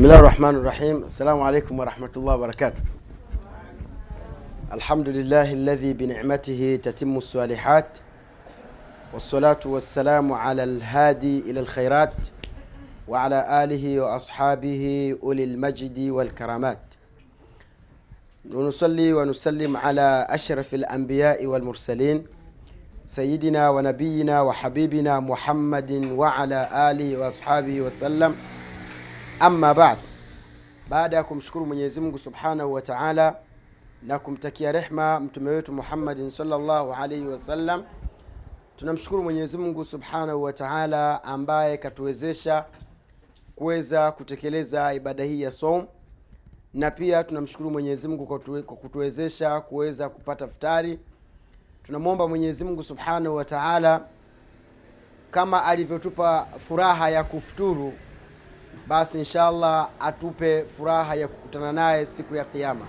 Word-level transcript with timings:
بسم 0.00 0.06
الله 0.08 0.20
الرحمن 0.20 0.56
الرحيم 0.56 0.96
السلام 1.04 1.40
عليكم 1.40 1.78
ورحمة 1.78 2.10
الله 2.16 2.34
وبركاته 2.34 2.80
الحمد 4.72 5.08
لله 5.08 5.52
الذي 5.52 5.92
بنعمته 5.92 6.80
تتم 6.82 7.16
الصالحات 7.16 7.98
والصلاة 9.12 9.60
والسلام 9.64 10.32
على 10.32 10.64
الهادي 10.64 11.40
إلى 11.50 11.60
الخيرات 11.60 12.14
وعلى 13.08 13.64
آله 13.64 14.00
وأصحابه 14.00 15.16
أولي 15.22 15.44
المجد 15.44 15.98
والكرامات 16.08 16.80
ونصلي 18.54 19.12
ونسلم 19.12 19.76
على 19.76 20.26
أشرف 20.30 20.74
الأنبياء 20.74 21.46
والمرسلين 21.46 22.26
سيدنا 23.06 23.70
ونبينا 23.70 24.40
وحبيبنا 24.42 25.20
محمد 25.20 25.92
وعلى 26.16 26.90
آله 26.90 27.16
وأصحابه 27.18 27.80
وسلم 27.80 28.34
amma 29.40 29.74
baad 29.74 29.98
baada 30.88 31.16
ya 31.16 31.24
kumshukuru 31.24 31.66
mwenyezi 31.66 32.00
mungu 32.00 32.18
subhanahu 32.18 32.72
wa 32.72 32.82
taala 32.82 33.36
na 34.02 34.18
kumtakia 34.18 34.72
rehma 34.72 35.20
mtume 35.20 35.50
wetu 35.50 35.72
muhammadin 35.72 36.30
salllahu 36.30 36.92
alaihi 36.92 37.26
wasallam 37.26 37.84
tunamshukuru 38.76 39.22
mwenyezi 39.22 39.58
mungu 39.58 39.84
subhanahu 39.84 40.42
wa 40.42 40.52
taala 40.52 41.24
ambaye 41.24 41.76
katuwezesha 41.76 42.64
kuweza 43.56 44.12
kutekeleza 44.12 44.94
ibada 44.94 45.24
hii 45.24 45.42
ya 45.42 45.50
som 45.50 45.86
na 46.74 46.90
pia 46.90 47.24
tunamshukuru 47.24 47.70
mwenyezi 47.70 48.08
mungu 48.08 48.26
kwa 48.26 48.38
kutuwezesha 48.76 49.60
kuweza 49.60 50.08
kupata 50.08 50.48
futari 50.48 50.98
tunamwomba 51.82 52.28
mwenyezi 52.28 52.64
mungu 52.64 52.82
subhanahu 52.82 53.36
wa 53.36 53.44
taala 53.44 54.00
kama 55.30 55.64
alivyotupa 55.64 56.46
furaha 56.68 57.10
ya 57.10 57.24
kufuturu 57.24 57.92
basi 58.90 59.18
inshallah 59.18 59.90
atupe 60.00 60.64
furaha 60.76 61.14
ya 61.14 61.28
kukutana 61.28 61.72
naye 61.72 62.06
siku 62.06 62.34
ya 62.36 62.44
Kiyama. 62.44 62.86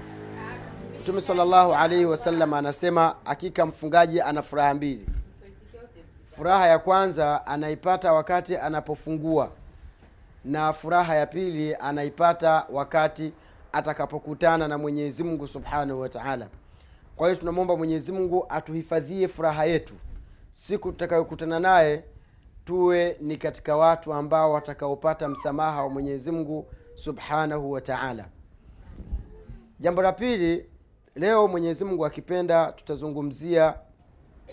mtume 1.02 1.22
sallallahu 1.22 1.74
alaihi 1.74 2.06
wasallam 2.06 2.54
anasema 2.54 3.16
hakika 3.26 3.66
mfungaji 3.66 4.22
ana 4.22 4.42
furaha 4.42 4.74
mbili. 4.74 5.06
Furaha 6.36 6.68
ya 6.68 6.80
kwanza 6.80 7.48
anaipata 7.48 8.14
wakati 8.14 8.58
anapofungua 8.58 9.52
na 10.46 10.74
furaha 10.74 11.16
ya 11.16 11.26
pili 11.26 11.76
anaipata 11.76 12.66
wakati 12.72 13.34
atakapokutana 13.74 14.68
na 14.68 14.78
mwenyezi 14.78 15.24
mungu 15.24 15.48
subhanahu 15.48 16.02
wa 16.02 16.10
taala. 16.10 16.48
Kwa 17.16 17.28
hiyo 17.28 17.40
tunamwomba 17.40 17.78
mwenyezi 17.78 18.12
mungu 18.12 18.46
atuhifadhie 18.50 19.28
furaha 19.28 19.66
yetu. 19.66 19.94
Siku 20.52 20.92
tutakayokutana 20.92 21.60
naye 21.60 22.04
tuwe 22.66 23.18
ni 23.22 23.38
katika 23.38 23.78
watu 23.78 24.14
ambao 24.14 24.52
watakaopata 24.52 25.30
msamaha 25.30 25.84
wa 25.84 25.90
mwenyezi 25.90 26.32
mungu 26.32 26.66
subhanahu 26.96 27.72
wa 27.72 27.82
taala. 27.82 28.26
Jambo 29.80 30.02
la 30.02 30.12
pili 30.12 30.66
leo 31.16 31.48
mwenyezi 31.48 31.86
mungu 31.86 32.06
akipenda 32.06 32.72
tutazungumzia 32.72 33.76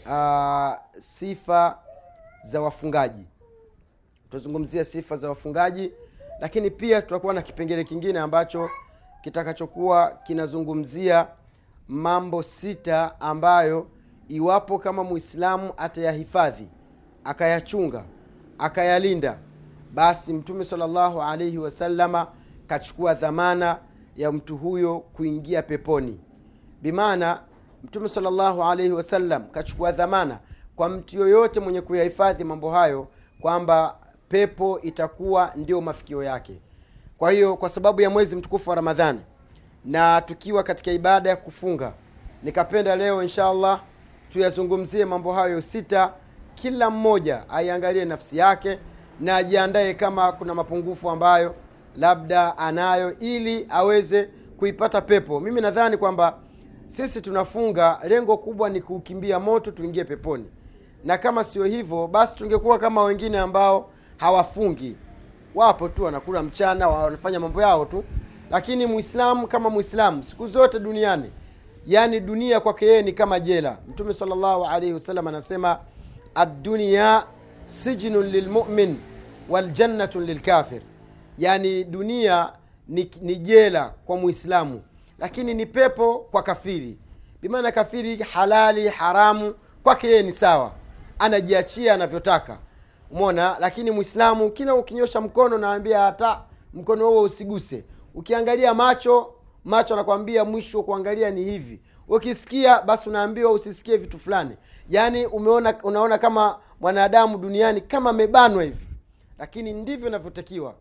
uh, 0.07 0.73
sifa 0.99 1.79
za 2.43 2.61
wafungaji. 2.61 3.25
Tutazungumzia 4.25 4.85
sifa 4.85 5.17
za 5.17 5.29
wafungaji 5.29 5.93
lakini 6.41 6.71
pia 6.71 7.03
tutakuwa 7.03 7.35
na 7.35 7.43
kipengele 7.43 7.85
kingine 7.85 8.19
ambacho 8.19 8.71
kitakachokuwa 9.23 10.11
kinazungumzia 10.23 11.29
mambo 11.89 12.43
sita 12.43 13.21
ambayo 13.21 13.87
iwapo 14.29 14.79
kama 14.79 15.05
muislamu 15.05 15.73
atayahifadhi 15.77 16.69
akayachunga 17.29 18.05
akayalinda. 18.59 19.39
Basi 19.95 20.33
mtume 20.33 20.65
salllahu 20.65 21.23
alaihi 21.23 21.59
wasalama 21.59 22.27
kachukua 22.67 23.15
dhamana 23.15 23.79
ya 24.17 24.33
mtu 24.33 24.57
huyo 24.57 24.99
kuingia 24.99 25.63
peponi. 25.63 26.21
Bimaana 26.83 27.41
mtume 27.85 28.09
salllahu 28.09 28.65
alaihi 28.65 28.93
wasallam 28.93 29.45
kachukua 29.51 29.93
dhamana 29.93 30.39
kwa 30.77 30.89
mtu 30.89 31.17
yoyote 31.19 31.61
mwenye 31.61 31.81
kuyahifadhi 31.81 32.45
mambo 32.45 32.71
hayo 32.71 33.09
kwamba 33.41 33.97
pepo 34.29 34.81
itakuwa 34.81 35.53
ndio 35.57 35.81
mafikio 35.81 36.23
yake. 36.23 36.61
Kwa 37.19 37.31
hiyo 37.31 37.57
kwa 37.57 37.69
sababu 37.69 38.01
ya 38.01 38.11
mwezi 38.11 38.37
mtukufu 38.37 38.71
wa 38.71 38.77
ramadhani 38.77 39.21
na 39.85 40.21
tukiwa 40.21 40.63
katika 40.63 40.93
ibada 40.93 41.31
ya 41.31 41.37
kufunga 41.37 41.93
nikapenda 42.43 42.97
leo 42.97 43.23
insha 43.23 43.47
allah 43.49 43.81
tuyazungumzie 44.33 45.05
mambo 45.05 45.33
hayo 45.33 45.61
sita 45.61 46.13
kila 46.63 46.91
mmoja 46.91 47.49
aiangalie 47.49 48.05
nafsi 48.05 48.39
yake 48.39 48.79
na 49.21 49.37
ajiandae 49.37 49.95
kama 49.95 50.33
kuna 50.33 50.55
mapungufu 50.55 51.11
ambayo 51.11 51.55
labda 51.97 52.59
anayo 52.59 53.19
ili 53.19 53.67
aweze 53.71 54.29
kuipata 54.59 55.01
pepo. 55.01 55.41
Mimi 55.41 55.61
nadhani 55.61 55.97
kwamba 55.97 56.39
sisi 56.89 57.21
tunafunga 57.21 57.99
lengo 58.09 58.37
kubwa 58.37 58.69
ni 58.71 58.81
kuukimbia 58.81 59.41
moto 59.41 59.71
tuingie 59.71 60.05
peponi. 60.05 60.45
Na 61.05 61.19
kama 61.19 61.45
sio 61.45 61.65
hivyo 61.65 62.07
basi 62.07 62.37
tungekuwa 62.37 62.79
kama 62.79 63.03
wengine 63.05 63.39
ambao 63.39 63.91
hawafungi. 64.17 64.97
Wapo 65.55 65.89
tu 65.89 66.05
wanakula 66.05 66.43
mchana 66.43 66.89
wanafanya 66.89 67.41
mambo 67.41 67.63
yao 67.63 67.85
tu. 67.85 68.05
Lakini 68.51 68.87
muislamu 68.87 69.47
kama 69.47 69.71
muislamu 69.71 70.23
siku 70.23 70.47
zote 70.47 70.79
duniani 70.79 71.31
yaani 71.87 72.21
dunia 72.21 72.61
kwake 72.61 72.87
yeye 72.87 73.03
ni 73.03 73.13
kama 73.13 73.41
jela. 73.41 73.79
Mtume 73.89 74.15
salllahu 74.15 74.65
alaihi 74.65 74.93
wasallam 74.93 75.27
anasema 75.27 75.79
addunia 76.39 77.25
sijnun 77.67 78.27
lilmumin 78.27 78.97
waljannatun 79.49 80.25
lilkafir 80.25 80.83
yani 81.39 81.85
dunia 81.85 82.53
ni, 82.89 83.11
ni 83.23 83.35
jela 83.37 83.95
kwa 84.07 84.17
muislamu 84.17 84.83
lakini 85.19 85.55
ni 85.55 85.67
pepo 85.67 86.19
kwa 86.31 86.43
kafiri. 86.43 86.99
Bimaana 87.43 87.73
kafiri 87.73 88.17
halali 88.17 88.89
haramu 88.89 89.55
kwake 89.83 90.07
yeye 90.09 90.23
ni 90.23 90.33
sawa. 90.33 90.73
Anajiachia 91.19 91.95
anavyotaka. 91.95 92.59
Umona 93.11 93.57
lakini 93.61 93.91
mwislamu 93.91 94.51
kila 94.51 94.75
ukinyosha 94.75 95.21
mkono 95.21 95.59
naambia 95.59 96.01
hata 96.01 96.41
mkono 96.75 97.09
huo 97.09 97.23
usiguse. 97.23 97.85
Ukiangalia 98.15 98.75
macho 98.75 99.33
macho 99.69 99.95
anakwambia 99.95 100.45
mwisho 100.45 100.83
kuangalia 100.83 101.31
ni 101.31 101.45
hivi. 101.45 101.81
Ukisikia 102.09 102.83
basi 102.83 103.09
unaambiwa 103.09 103.53
usisikie 103.53 103.97
vitu 103.97 104.19
fulani. 104.19 104.57
Yaani 104.91 105.27
umeona 105.27 105.75
unaona 105.83 106.19
kama 106.19 106.59
mwanadamu 106.81 107.39
duniani 107.39 107.81
kama 107.81 108.11
amebanwa 108.11 108.63
hivi. 108.65 108.87
Lakini 109.39 109.73
ndivyo 109.73 110.09
inavyotakiwa 110.09 110.75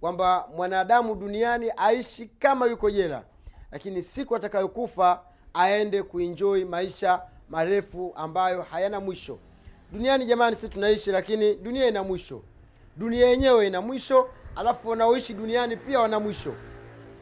kwamba 0.00 0.48
mwanadamu 0.56 1.14
duniani 1.14 1.72
aishi 1.76 2.26
kama 2.38 2.66
yuko 2.66 2.90
jela. 2.90 3.22
Lakini 3.72 4.02
siku 4.02 4.36
atakayokufa 4.36 5.20
aende 5.54 6.02
kuinjoi 6.02 6.64
maisha 6.64 7.22
marefu 7.48 8.12
ambayo 8.16 8.62
hayana 8.62 9.00
mwisho. 9.00 9.38
Duniani 9.92 10.26
jamani 10.26 10.56
si 10.56 10.68
tunaishi 10.68 11.10
lakini 11.10 11.54
dunia 11.54 11.86
ina 11.88 12.02
mwisho. 12.02 12.42
Dunia 12.96 13.26
yenyewe 13.28 13.66
ina 13.66 13.80
mwisho 13.80 14.28
alafu 14.56 14.88
wanaoishi 14.88 15.34
duniani 15.34 15.76
pia 15.76 16.00
wana 16.00 16.20
mwisho 16.20 16.54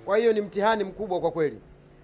kwa 0.05 0.17
hiyo 0.17 0.33
ni 0.33 0.41
mtihani 0.41 0.85
mkubwa 0.85 1.21
kwa 1.21 1.31
kweli. 1.31 1.61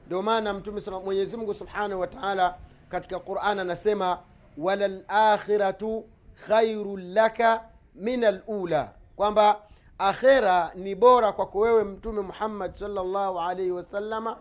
Ndio 0.06 0.22
maana 0.22 0.54
mtume 0.54 0.81
mwenyezi 1.04 1.36
mungu 1.36 1.54
subhanahu 1.54 2.00
wa 2.00 2.06
taala 2.06 2.54
katika 2.88 3.19
quran 3.19 3.59
anasema 3.59 4.19
walalakhiratu 4.59 6.04
khairun 6.47 7.12
laka 7.12 7.62
min 7.94 8.25
alula 8.25 8.92
kwamba 9.16 9.60
akhera 9.98 10.72
ni 10.75 10.94
bora 10.94 11.32
kwako 11.32 11.58
wewe 11.58 11.84
mtume 11.84 12.20
muhammad 12.20 12.75
sallallahu 12.75 13.41
alaihi 13.41 13.70
wasalama 13.70 14.37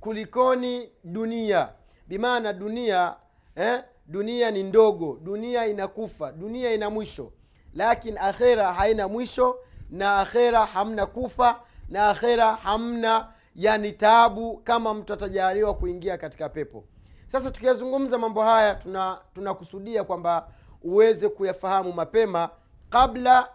kulikoni 0.00 0.88
dunia. 1.04 1.68
Bimaana 2.08 2.52
dunia 2.52 3.14
eh, 3.56 3.82
dunia 4.06 4.50
ni 4.50 4.62
ndogo 4.62 5.18
dunia 5.22 5.66
inakufa 5.66 6.32
dunia 6.32 6.74
ina 6.74 6.90
mwisho. 6.90 7.32
Lakini 7.74 8.18
akhera 8.18 8.72
haina 8.72 9.08
mwisho 9.08 9.56
na 9.90 10.18
akhera 10.20 10.66
hamna 10.66 11.06
kufa 11.06 11.60
na 11.88 12.08
akhera 12.08 12.52
hamna 12.54 13.32
yani 13.54 13.92
tabu 13.92 14.56
kama 14.56 14.94
mtu 14.94 15.12
atajaliwa 15.12 15.74
kuingia 15.74 16.18
katika 16.18 16.48
pepo. 16.48 16.84
Sasa 17.26 17.50
tukiyazungumza 17.50 18.18
mambo 18.18 18.42
haya 18.42 18.74
tuna 18.74 19.18
tunakusudia 19.34 20.04
kwamba 20.04 20.48
uweze 20.82 21.28
kuyafahamu 21.28 21.92
mapema 21.92 22.50
kabla 22.90 23.48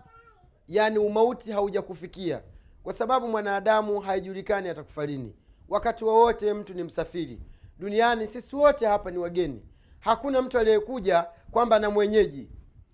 yani 0.67 0.97
umauti 0.99 1.51
haujakufikia. 1.51 2.41
Kwa 2.83 2.93
sababu 2.93 3.27
mwanadamu 3.27 3.99
haijulikani 3.99 4.69
atakufa 4.69 5.05
lini. 5.05 5.35
Wakati 5.69 6.05
wowote 6.05 6.53
mtu 6.53 6.73
ni 6.73 6.83
msafiri. 6.83 7.39
Duniani 7.79 8.27
sisi 8.27 8.55
wote 8.55 8.85
hapa 8.87 9.11
ni 9.11 9.17
wageni. 9.17 9.61
Hakuna 9.99 10.41
mtu 10.41 10.59
aliyekuja 10.59 11.25
kwamba 11.51 11.79
na 11.79 11.89
mwenyeji. 11.89 12.49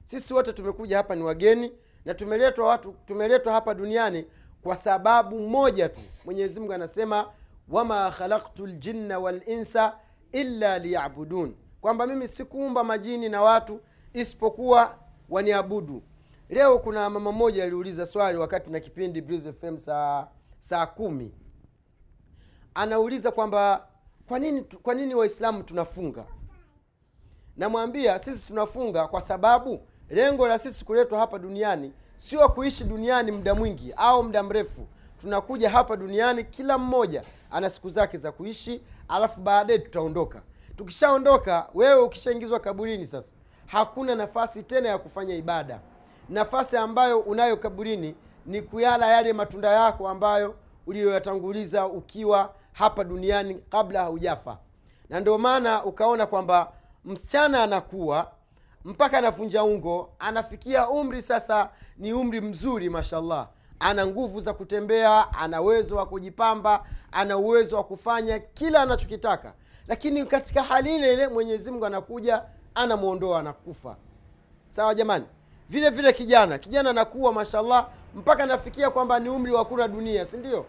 Sisi 0.06 0.33
wote 0.33 0.53
tumekuja 0.53 0.97
hapa 0.97 1.15
ni 1.15 1.24
wageni 1.24 1.71
na 2.06 2.13
tumeletwa 2.13 2.68
watu 2.68 2.95
tumeletwa 3.06 3.53
hapa 3.53 3.74
duniani 3.74 4.25
kwa 4.64 4.76
sababu 4.76 5.40
moja 5.40 5.90
tu 5.90 6.02
mwenyezi 6.26 6.60
mungu 6.60 6.74
anasema 6.74 7.30
wama 7.70 8.12
khalaktu 8.12 8.68
ljinna 8.68 9.20
walinsa 9.20 9.94
illa 10.32 10.80
liyabudun. 10.80 11.56
Kwamba 11.82 12.08
mimi 12.08 12.28
sikuumba 12.28 12.84
majini 12.84 13.30
na 13.30 13.42
watu 13.42 13.80
isipokuwa 14.14 14.98
waniabudu. 15.30 16.04
Leo 16.50 16.80
kuna 16.80 17.10
mama 17.10 17.32
mmoja 17.32 17.64
aliuliza 17.64 18.06
swali 18.06 18.38
wakati 18.38 18.70
na 18.70 18.80
kipindi 18.80 19.22
FM 19.60 19.78
saa 19.78 20.28
saa 20.60 20.86
kumi. 20.86 21.32
Anauliza 22.74 23.32
kwamba 23.32 23.88
kwa 24.28 24.40
nini 24.40 24.62
kwa 24.62 24.94
nini 24.94 25.16
waislamu 25.16 25.64
tunafunga? 25.64 26.26
Namwambia 27.58 28.20
sisi 28.20 28.48
tunafunga 28.48 29.08
kwa 29.08 29.22
sababu 29.22 29.88
lengo 30.10 30.48
la 30.48 30.58
sisi 30.60 30.86
kuletwa 30.86 31.20
hapa 31.20 31.40
duniani 31.40 31.94
sio 32.19 32.50
kuishi 32.50 32.83
duniani 32.83 33.31
muda 33.31 33.56
mwingi 33.56 33.94
au 33.98 34.24
muda 34.24 34.44
mrefu. 34.44 34.88
Tunakuja 35.21 35.69
hapa 35.69 35.95
duniani 35.95 36.44
kila 36.44 36.77
mmoja 36.77 37.24
ana 37.51 37.69
siku 37.69 37.89
zake 37.89 38.18
za 38.18 38.31
kuishi 38.31 38.81
alafu 39.07 39.42
baadaye 39.42 39.80
tutaondoka. 39.80 40.42
Tukishaondoka 40.77 41.68
wewe 41.74 42.01
ukishaingizwa 42.01 42.60
kaburini 42.60 43.07
sasa 43.07 43.30
hakuna 43.68 44.16
nafasi 44.16 44.63
tena 44.63 44.89
ya 44.89 44.98
kufanya 44.98 45.36
ibada. 45.36 45.80
Nafasi 46.30 46.77
ambayo 46.77 47.19
unayo 47.19 47.57
kaburini 47.57 48.16
ni 48.45 48.62
kuyala 48.62 49.07
yale 49.12 49.33
matunda 49.33 49.69
yako 49.69 50.07
ambayo 50.10 50.56
uliyoyatanguliza 50.88 51.86
ukiwa 51.88 52.54
hapa 52.74 53.04
duniani 53.04 53.56
kabla 53.69 54.01
haujafa. 54.01 54.57
Na 55.10 55.19
ndio 55.19 55.38
maana 55.38 55.83
ukaona 55.86 56.25
kwamba 56.25 56.72
msichana 57.06 57.63
anakuwa 57.63 58.31
mpaka 58.89 59.18
anavunja 59.18 59.63
ungo 59.63 60.09
anafikia 60.19 60.89
umri 60.89 61.21
sasa 61.21 61.69
ni 61.97 62.13
umri 62.13 62.41
mzuri 62.41 62.89
mashallah. 62.89 63.47
Ana 63.80 64.07
nguvu 64.07 64.39
za 64.39 64.53
kutembea 64.53 65.33
ana 65.33 65.62
uwezo 65.62 65.95
wa 65.95 66.06
kujipamba 66.06 66.86
ana 67.12 67.38
uwezo 67.38 67.75
wa 67.77 67.83
kufanya 67.83 68.39
kila 68.39 68.81
anachokitaka. 68.81 69.53
Lakini 69.88 70.25
katika 70.25 70.63
hali 70.63 70.95
ile 70.95 71.13
ile 71.13 71.27
mwenyezi 71.27 71.71
mungu 71.71 71.86
anakuja 71.86 72.44
anamwondoa 72.75 73.39
anakufa. 73.39 73.95
Sawa 74.68 74.95
jamani? 74.95 75.25
Vile 75.69 75.89
vile 75.89 76.13
kijana. 76.13 76.57
Kijana 76.57 76.89
anakuwa 76.89 77.33
mashallah 77.33 77.88
mpaka 78.15 78.44
anafikia 78.44 78.89
kwamba 78.89 79.19
ni 79.19 79.30
umri 79.30 79.51
wa 79.51 79.65
kula 79.65 79.88
dunia 79.88 80.25
si 80.25 80.38
ndio? 80.38 80.65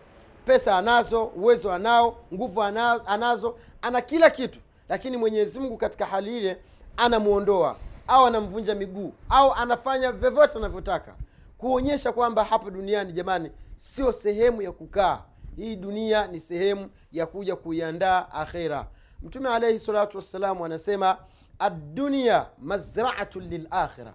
Pesa 0.47 0.77
anazo 0.79 1.25
uwezo 1.25 1.73
anao 1.73 2.17
nguvu 2.35 2.63
anazo 3.07 3.59
ana 3.83 4.01
kila 4.01 4.31
kitu. 4.31 4.59
Lakini 4.89 5.17
mwenyezi 5.17 5.61
mungu 5.61 5.77
katika 5.77 6.07
hali 6.07 6.39
ile 6.39 6.59
anamwondoa 6.97 7.77
au 8.11 8.27
anamvunja 8.27 8.75
miguu 8.75 9.13
au 9.29 9.53
anafanya 9.55 10.13
vyovyote 10.13 10.59
anavyotaka 10.59 11.15
kuonyesha 11.59 12.13
kwamba 12.13 12.45
hapa 12.45 12.71
duniani 12.71 13.13
jamani 13.13 13.51
sio 13.77 14.13
sehemu 14.13 14.63
ya 14.63 14.73
kukaa. 14.73 15.23
Hii 15.57 15.77
dunia 15.77 16.27
ni 16.27 16.41
sehemu 16.41 16.91
ya 17.13 17.27
kuja 17.27 17.57
kuiandaa 17.57 18.29
akhera. 18.33 18.87
Mtume 19.23 19.49
alaihi 19.49 19.79
salatu 19.79 20.17
wassalamu 20.17 20.65
anasema 20.65 21.17
addunia 21.59 22.47
mazraatun 22.59 23.49
lilakhira 23.49 24.15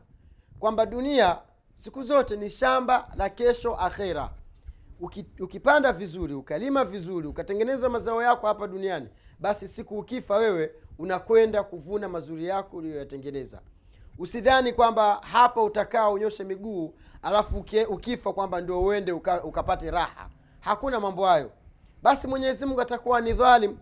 kwamba 0.59 0.85
dunia 0.85 1.37
siku 1.75 2.03
zote 2.03 2.35
ni 2.35 2.49
shamba 2.49 3.07
la 3.17 3.29
kesho 3.29 3.75
akhera. 3.75 4.29
Uki, 4.99 5.25
ukipanda 5.39 5.93
vizuri 5.93 6.33
ukalima 6.33 6.85
vizuri 6.85 7.27
ukatengeneza 7.27 7.89
mazao 7.89 8.21
yako 8.23 8.47
hapa 8.47 8.67
duniani 8.67 9.07
basi 9.39 9.67
siku 9.67 9.99
ukifa 9.99 10.35
wewe 10.37 10.71
unakwenda 10.99 11.63
kuvuna 11.63 12.09
mazuri 12.09 12.45
yako 12.45 12.77
uliyoyatengeneza 12.77 13.61
usidhani 14.19 14.73
kwamba 14.73 15.21
hapa 15.31 15.63
utakaa 15.63 16.09
unyoshe 16.09 16.43
miguu 16.43 16.93
alafu 17.21 17.65
ukifa 17.89 18.33
kwamba 18.33 18.61
ndio 18.61 18.83
uende 18.83 19.11
uka, 19.11 19.43
ukapate 19.43 19.91
raha. 19.91 20.29
Hakuna 20.59 20.99
mambo 20.99 21.25
hayo. 21.25 21.51
Basi 22.03 22.27
mwenyezi 22.27 22.65
mungu 22.65 22.81
atakuwa 22.81 23.21
ni 23.21 23.33
dhalim 23.33 23.77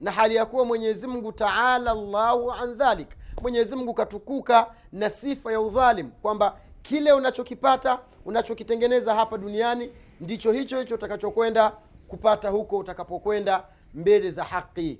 na 0.00 0.10
hali 0.12 0.34
ya 0.34 0.46
kuwa 0.46 0.64
mwenyezi 0.64 1.06
mungu 1.06 1.32
taala 1.32 1.94
llahu 1.94 2.52
an 2.52 2.74
dhalik. 2.74 3.08
Mwenyezi 3.42 3.76
mungu 3.76 3.94
katukuka 3.94 4.74
na 4.92 5.10
sifa 5.10 5.52
ya 5.52 5.60
udhalim 5.60 6.10
kwamba 6.10 6.56
kile 6.82 7.12
unachokipata 7.12 7.98
unachokitengeneza 8.24 9.14
hapa 9.14 9.38
duniani 9.38 9.92
ndicho 10.20 10.52
hicho 10.52 10.80
hicho 10.80 10.94
utakachokwenda 10.94 11.72
kupata 12.08 12.48
huko 12.48 12.78
utakapokwenda 12.78 13.64
mbele 13.94 14.30
za 14.30 14.44
haki. 14.44 14.98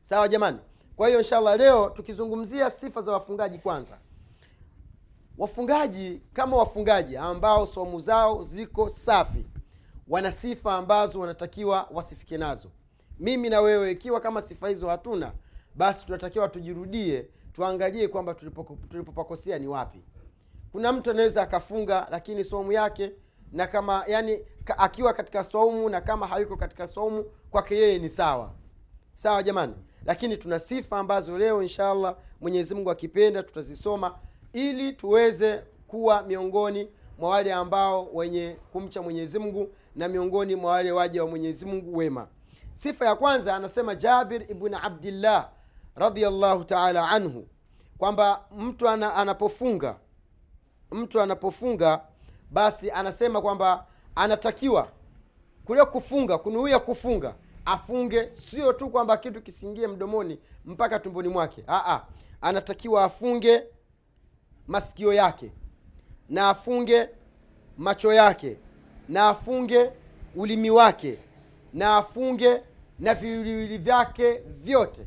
Sawa 0.00 0.28
jamani 0.28 0.58
kwa 0.96 1.08
hiyo 1.08 1.20
inshallah 1.20 1.58
leo 1.58 1.90
tukizungumzia 1.90 2.70
sifa 2.70 3.00
za 3.00 3.12
wafungaji 3.12 3.58
kwanza. 3.58 3.98
Wafungaji 5.38 6.20
kama 6.32 6.56
wafungaji 6.56 7.16
ambao 7.16 7.66
somu 7.66 8.00
zao 8.00 8.42
ziko 8.44 8.88
safi 8.88 9.46
wana 10.08 10.32
sifa 10.32 10.74
ambazo 10.74 11.20
wanatakiwa 11.20 11.88
wasifike 11.92 12.38
nazo. 12.38 12.68
Mimi 13.18 13.50
na 13.50 13.60
wewe 13.60 13.90
ikiwa 13.90 14.20
kama 14.20 14.42
sifa 14.42 14.68
hizo 14.68 14.88
hatuna 14.88 15.32
basi 15.74 16.06
tunatakiwa 16.06 16.48
tujirudie 16.48 17.26
tuangalie 17.52 18.08
kwamba 18.08 18.34
tulipopakosea 18.90 19.58
ni 19.58 19.66
wapi. 19.66 20.02
Kuna 20.72 20.92
mtu 20.92 21.10
anaweza 21.10 21.42
akafunga 21.42 22.06
lakini 22.10 22.44
somu 22.44 22.72
yake 22.72 23.12
na 23.52 23.66
kama 23.66 24.04
yani 24.06 24.40
ka, 24.64 24.78
akiwa 24.78 25.12
katika 25.12 25.44
saumu 25.44 25.88
na 25.88 26.00
kama 26.00 26.26
hayuko 26.26 26.56
katika 26.56 26.86
saumu 26.88 27.24
kwake 27.50 27.76
yeye 27.76 27.98
ni 27.98 28.08
sawa. 28.08 28.50
Sawa 29.14 29.42
jamani 29.42 29.74
lakini 30.06 30.36
tuna 30.36 30.58
sifa 30.58 30.98
ambazo 30.98 31.38
leo 31.38 31.62
inshallah 31.62 32.16
mwenyezi 32.40 32.74
mungu 32.74 32.90
akipenda 32.90 33.42
tutazisoma 33.42 34.14
ili 34.52 34.92
tuweze 34.92 35.64
kuwa 35.88 36.22
miongoni 36.22 36.88
mwa 37.18 37.30
wale 37.30 37.52
ambao 37.52 38.08
wenye 38.12 38.56
kumcha 38.72 39.02
mwenyezi 39.02 39.38
mungu 39.38 39.68
na 39.96 40.08
miongoni 40.08 40.56
mwa 40.56 40.72
wale 40.72 40.92
waja 40.92 41.24
wa 41.24 41.30
mwenyezi 41.30 41.66
mungu 41.66 41.96
wema. 41.96 42.28
Sifa 42.74 43.06
ya 43.06 43.16
kwanza 43.16 43.56
anasema 43.56 43.94
jabir 43.94 44.50
ibn 44.50 44.74
abdillah 44.74 45.50
radiallahu 45.94 46.64
taala 46.64 47.08
anhu 47.08 47.46
kwamba 47.98 48.44
mtu 48.58 48.88
ana, 48.88 49.14
anapofunga 49.14 49.96
mtu 50.90 51.20
anapofunga 51.20 52.00
basi 52.50 52.90
anasema 52.90 53.42
kwamba 53.42 53.86
anatakiwa 54.14 54.88
kule 55.64 55.84
kufunga 55.84 56.38
kunuia 56.38 56.78
kufunga 56.78 57.34
afunge 57.64 58.28
sio 58.34 58.72
tu 58.72 58.90
kwamba 58.90 59.16
kitu 59.16 59.42
kisingie 59.42 59.86
mdomoni 59.86 60.38
mpaka 60.64 60.98
tumboni 60.98 61.28
mwake. 61.28 61.64
Aa, 61.68 62.00
anatakiwa 62.40 63.04
afunge 63.04 63.64
masikio 64.66 65.12
yake 65.12 65.52
na 66.28 66.48
afunge 66.48 67.08
macho 67.78 68.12
yake 68.12 68.56
na 69.08 69.28
afunge 69.28 69.90
ulimi 70.36 70.70
wake 70.70 71.18
na 71.72 71.96
afunge 71.96 72.62
na 72.98 73.14
viwiliwili 73.14 73.78
vyake 73.78 74.32
vyote. 74.38 75.06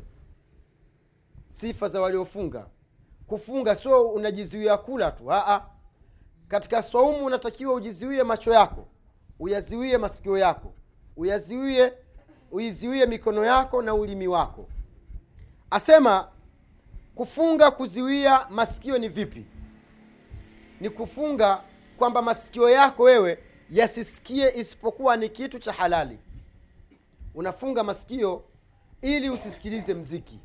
Sifa 1.48 1.88
za 1.88 2.00
waliofunga. 2.00 2.66
Kufunga 3.26 3.76
sio 3.76 4.08
unajizuia 4.08 4.76
kula 4.76 5.10
tu. 5.10 5.32
Aa, 5.32 5.66
katika 6.48 6.82
swaumu 6.82 7.24
unatakiwa 7.24 7.74
ujiziwie 7.74 8.22
macho 8.22 8.52
yako 8.52 8.88
uyaziwie 9.38 9.98
masikio 9.98 10.38
yako 10.38 10.72
uyaziwie 11.16 11.92
uiziwie 12.50 13.06
mikono 13.06 13.44
yako 13.44 13.82
na 13.82 13.94
ulimi 13.94 14.28
wako. 14.28 14.68
Asema 15.70 16.28
kufunga 17.14 17.70
kuziwia 17.70 18.46
masikio 18.50 18.98
ni 18.98 19.08
vipi? 19.08 19.46
Ni 20.80 20.90
kufunga 20.90 21.60
kwamba 21.98 22.22
masikio 22.22 22.70
yako 22.70 23.02
wewe 23.02 23.38
yasisikie 23.70 24.52
isipokuwa 24.60 25.16
ni 25.16 25.28
kitu 25.28 25.58
cha 25.58 25.72
halali. 25.72 26.18
Unafunga 27.34 27.84
masikio 27.84 28.44
ili 29.02 29.30
usisikilize 29.30 29.94
mziki. 29.94 30.40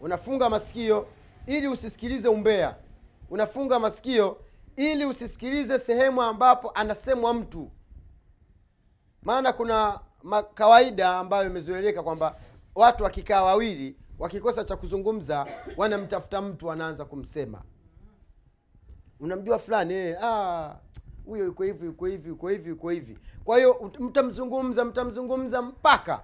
Unafunga 0.00 0.50
masikio 0.50 1.06
ili 1.46 1.68
usisikilize 1.68 2.28
umbea. 2.28 2.76
Unafunga 3.30 3.78
masikio 3.78 4.36
ili 4.76 5.04
usisikilize 5.04 5.78
sehemu 5.78 6.22
ambapo 6.22 6.70
anasemwa 6.70 7.34
mtu. 7.34 7.70
Maana 9.22 9.52
kuna 9.52 10.00
kawaida 10.54 11.18
ambayo 11.18 11.46
imezoeleka 11.50 12.02
kwamba 12.02 12.36
watu 12.74 13.04
wakikaa 13.04 13.42
wawili 13.42 13.96
wakikosa 14.18 14.64
cha 14.64 14.76
kuzungumza 14.76 15.46
wanamtafuta 15.76 16.42
mtu 16.42 16.70
anaanza 16.72 17.04
kumsema. 17.04 17.62
Unamjua 19.20 19.58
fulani 19.58 19.94
eh, 19.94 20.24
ah, 20.24 20.76
huyo 21.26 21.44
yuko 21.44 21.62
hivi 21.62 21.86
yuko 21.86 22.06
hivi 22.06 22.28
yuko 22.28 22.48
hivi 22.48 22.68
yuko 22.68 22.90
hivi. 22.90 23.18
Kwa 23.44 23.56
hiyo 23.56 23.90
mtamzungumza 24.00 24.84
mtamzungumza 24.84 25.62
mpaka 25.62 26.20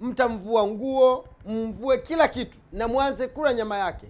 mtamvua 0.00 0.66
nguo 0.66 1.28
mvue 1.46 1.98
kila 1.98 2.28
kitu 2.28 2.58
na 2.72 2.88
mwanze 2.88 3.28
kula 3.28 3.54
nyama 3.54 3.78
yake. 3.78 4.06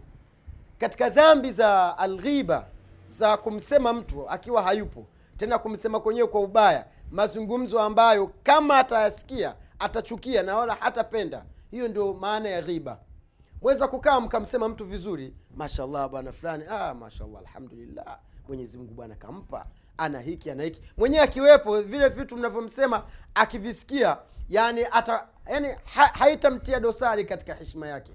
Katika 0.78 1.10
dhambi 1.10 1.52
za 1.52 1.98
alghiba 1.98 2.66
za 3.08 3.36
kumsema 3.36 3.92
mtu 3.92 4.30
akiwa 4.30 4.62
hayupo 4.62 5.06
tena 5.36 5.58
kumsema 5.58 6.00
kwenyewe 6.00 6.28
kwa 6.28 6.40
ubaya 6.40 6.86
mazungumzo 7.10 7.80
ambayo 7.80 8.26
kama 8.42 8.78
atayasikia 8.78 9.54
atachukia 9.78 10.42
na 10.42 10.56
wala 10.56 10.74
hatapenda. 10.74 11.44
Hiyo 11.70 11.88
ndio 11.88 12.12
maana 12.14 12.48
ya 12.48 12.62
ghiba. 12.62 12.98
Mweza 13.62 13.88
kukaa 13.88 14.20
mkamsema 14.20 14.68
mtu 14.68 14.84
vizuri 14.84 15.34
mashallah 15.56 16.08
bwana 16.10 16.32
fulani. 16.32 16.64
Ah, 16.70 16.94
mashallah 16.94 17.40
alhamdulillah. 17.40 18.18
Mwenyezi 18.48 18.78
mungu 18.78 18.94
bwana 18.94 19.14
kampa. 19.14 19.66
Ana 19.96 20.20
hiki 20.20 20.50
ana 20.50 20.62
hiki. 20.62 20.82
Mwenyewe 20.96 21.22
akiwepo 21.24 21.80
vile 21.82 22.08
vitu 22.08 22.36
mnavyomsema 22.36 23.04
akivisikia 23.34 24.18
yani 24.48 24.86
ata 24.90 25.28
yani 25.46 25.68
ha, 25.84 26.06
haitamtia 26.06 26.80
dosari 26.80 27.24
katika 27.24 27.54
heshima 27.54 27.86
yake. 27.88 28.12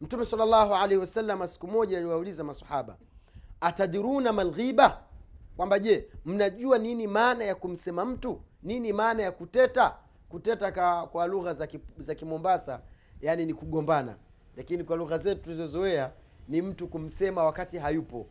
Mtume 0.00 0.26
salllahu 0.26 0.74
alaihi 0.74 0.96
wasallam 0.96 1.46
siku 1.46 1.66
moja 1.68 1.98
aliwauliza 1.98 2.44
masahaba 2.44 2.96
atadiruna 3.60 4.32
malghiba 4.32 5.02
kwamba 5.60 5.78
je 5.78 6.08
mnajua 6.24 6.78
nini 6.78 7.06
maana 7.06 7.44
ya 7.44 7.54
kumsema 7.54 8.04
mtu? 8.04 8.40
Nini 8.62 8.92
maana 8.92 9.22
ya 9.22 9.32
kuteta? 9.32 9.96
Kuteta 10.28 10.72
ka, 10.72 11.06
kwa 11.06 11.26
lugha 11.26 11.54
za, 11.54 11.66
ki, 11.66 11.80
za 11.98 12.14
kimombasa 12.14 12.80
yani 13.20 13.46
ni 13.46 13.54
kugombana. 13.54 14.16
Lakini 14.56 14.84
kwa 14.84 14.96
lugha 14.96 15.18
zetu 15.18 15.42
tulizozoea 15.42 16.10
ni 16.48 16.62
mtu 16.62 16.88
kumsema 16.88 17.44
wakati 17.44 17.78
hayupo. 17.78 18.26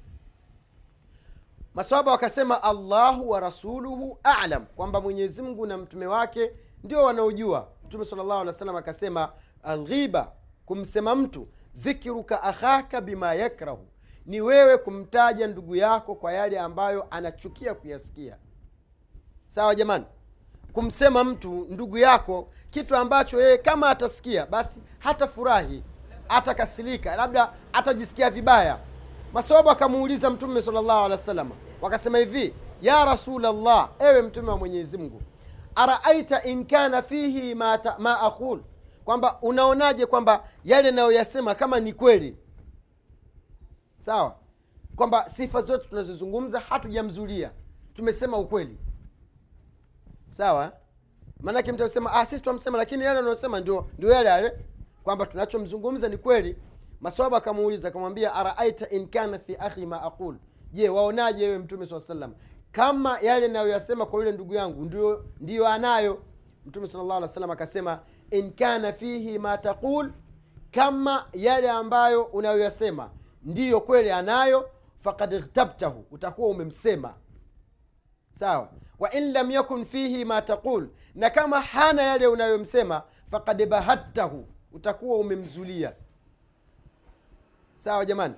Maswaba 1.73 2.11
wakasema 2.11 2.63
allahu 2.63 3.29
wa 3.29 3.39
rasuluhu 3.39 4.17
alam. 4.23 4.65
Kwamba 4.65 5.01
mwenyezi 5.01 5.41
mungu 5.41 5.65
na 5.65 5.77
mtume 5.77 6.05
wake 6.07 6.51
ndio 6.83 7.03
wanaojua. 7.03 7.67
Mtume 7.85 8.05
salllahu 8.05 8.31
alih 8.33 8.47
wasalam 8.47 8.75
akasema 8.75 9.31
alghiba 9.63 10.31
kumsema 10.65 11.15
mtu 11.15 11.47
dhikruka 11.75 12.43
akhaka 12.43 13.01
bima 13.01 13.33
yakrahu 13.33 13.87
ni 14.29 14.41
wewe 14.41 14.77
kumtaja 14.77 15.47
ndugu 15.47 15.75
yako 15.75 16.15
kwa 16.15 16.33
yale 16.33 16.59
ambayo 16.59 17.07
anachukia 17.11 17.73
kuyasikia. 17.73 18.37
Sawa 19.47 19.75
jamani? 19.75 20.05
Kumsema 20.73 21.23
mtu 21.23 21.67
ndugu 21.69 21.97
yako 21.97 22.49
kitu 22.69 22.95
ambacho 22.95 23.41
yeye 23.41 23.57
kama 23.57 23.89
atasikia 23.89 24.45
basi 24.45 24.79
hatafurahi 24.99 25.83
atakasirika 26.29 27.15
labda 27.15 27.53
atajisikia 27.73 28.29
vibaya. 28.29 28.77
Masahaba 29.33 29.71
akamuuliza 29.71 30.29
mtume 30.29 30.61
salllahu 30.61 30.99
alehi 30.99 31.11
wa 31.11 31.17
salama 31.17 31.55
wakasema 31.81 32.17
hivi 32.17 32.53
ya 32.81 33.05
rasulllah 33.05 33.89
ewe 33.99 34.21
mtume 34.21 34.49
wa 34.49 34.57
mwenyezi 34.57 34.97
mungu 34.97 35.21
araaita 35.75 36.43
in 36.43 36.65
kana 36.65 37.01
fihi 37.01 37.55
ma, 37.55 37.77
ta, 37.77 37.95
ma 37.99 38.19
aqul? 38.21 38.59
Kwamba 39.05 39.37
unaonaje 39.41 40.05
kwamba 40.05 40.43
yale 40.65 40.91
nayoyasema 40.91 41.55
kama 41.55 41.79
ni 41.79 41.93
kweli 41.93 42.37
sawa. 44.09 44.35
Kwamba 44.95 45.29
sifa 45.29 45.61
zote 45.61 45.87
tunazozungumza 45.87 46.59
hatujamzulia. 46.59 47.51
Tumesema 47.93 48.37
ukweli. 48.37 48.77
Sawa 50.31 50.71
maanake 51.39 51.71
mtu 51.71 51.83
asema 51.83 52.13
ah, 52.13 52.25
sisi 52.25 52.41
tunamsema 52.43 52.77
lakini 52.77 53.03
yale 53.03 53.19
anayosema 53.19 53.59
ndio 53.59 53.85
yale 53.99 54.29
yale. 54.29 54.53
Kwamba 55.03 55.25
tunachomzungumza 55.25 56.09
ni 56.09 56.17
kweli. 56.17 56.55
Maswaba 57.01 57.37
akamuuliza 57.37 57.87
akamwambia 57.87 58.33
araaita 58.33 58.89
in 58.89 59.07
kana 59.07 59.39
fi 59.39 59.55
akhi 59.55 59.85
ma 59.85 60.01
aqul? 60.03 60.35
Je 60.73 60.89
waonaje 60.89 61.45
wewe 61.45 61.57
mtume 61.57 61.85
saa 61.85 61.99
salam 61.99 62.33
kama 62.71 63.19
yale 63.19 63.47
nayoyasema 63.47 64.05
kwa 64.05 64.19
yule 64.19 64.31
ndugu 64.31 64.53
yangu 64.53 64.85
ndio 64.85 65.25
ndiyo 65.39 65.67
anayo. 65.67 66.21
Mtume 66.65 66.87
sala 66.87 67.15
alih 67.17 67.29
salam 67.29 67.51
akasema 67.51 67.99
in 68.31 68.51
kana 68.53 68.93
fihi 68.93 69.39
ma 69.39 69.57
taqul? 69.57 70.11
Kama 70.71 71.25
yale 71.33 71.69
ambayo 71.69 72.23
unayoyasema 72.23 73.09
ndiyo 73.43 73.81
kweli 73.81 74.11
anayo 74.11 74.69
fakad 74.99 75.33
ightabtahu 75.33 76.05
utakuwa 76.11 76.49
umemsema. 76.49 77.13
Sawa? 78.31 78.69
Wa 78.99 79.11
in 79.13 79.31
lam 79.33 79.51
yakun 79.51 79.85
fihi 79.85 80.25
ma 80.25 80.41
taqul 80.41 80.89
na 81.15 81.29
kama 81.29 81.61
hana 81.61 82.01
yale 82.01 82.27
unayomsema 82.27 83.03
fakad 83.31 83.65
bahattahu 83.65 84.47
utakuwa 84.71 85.17
umemzulia. 85.17 85.93
Sawa 87.77 88.05
jamani? 88.05 88.35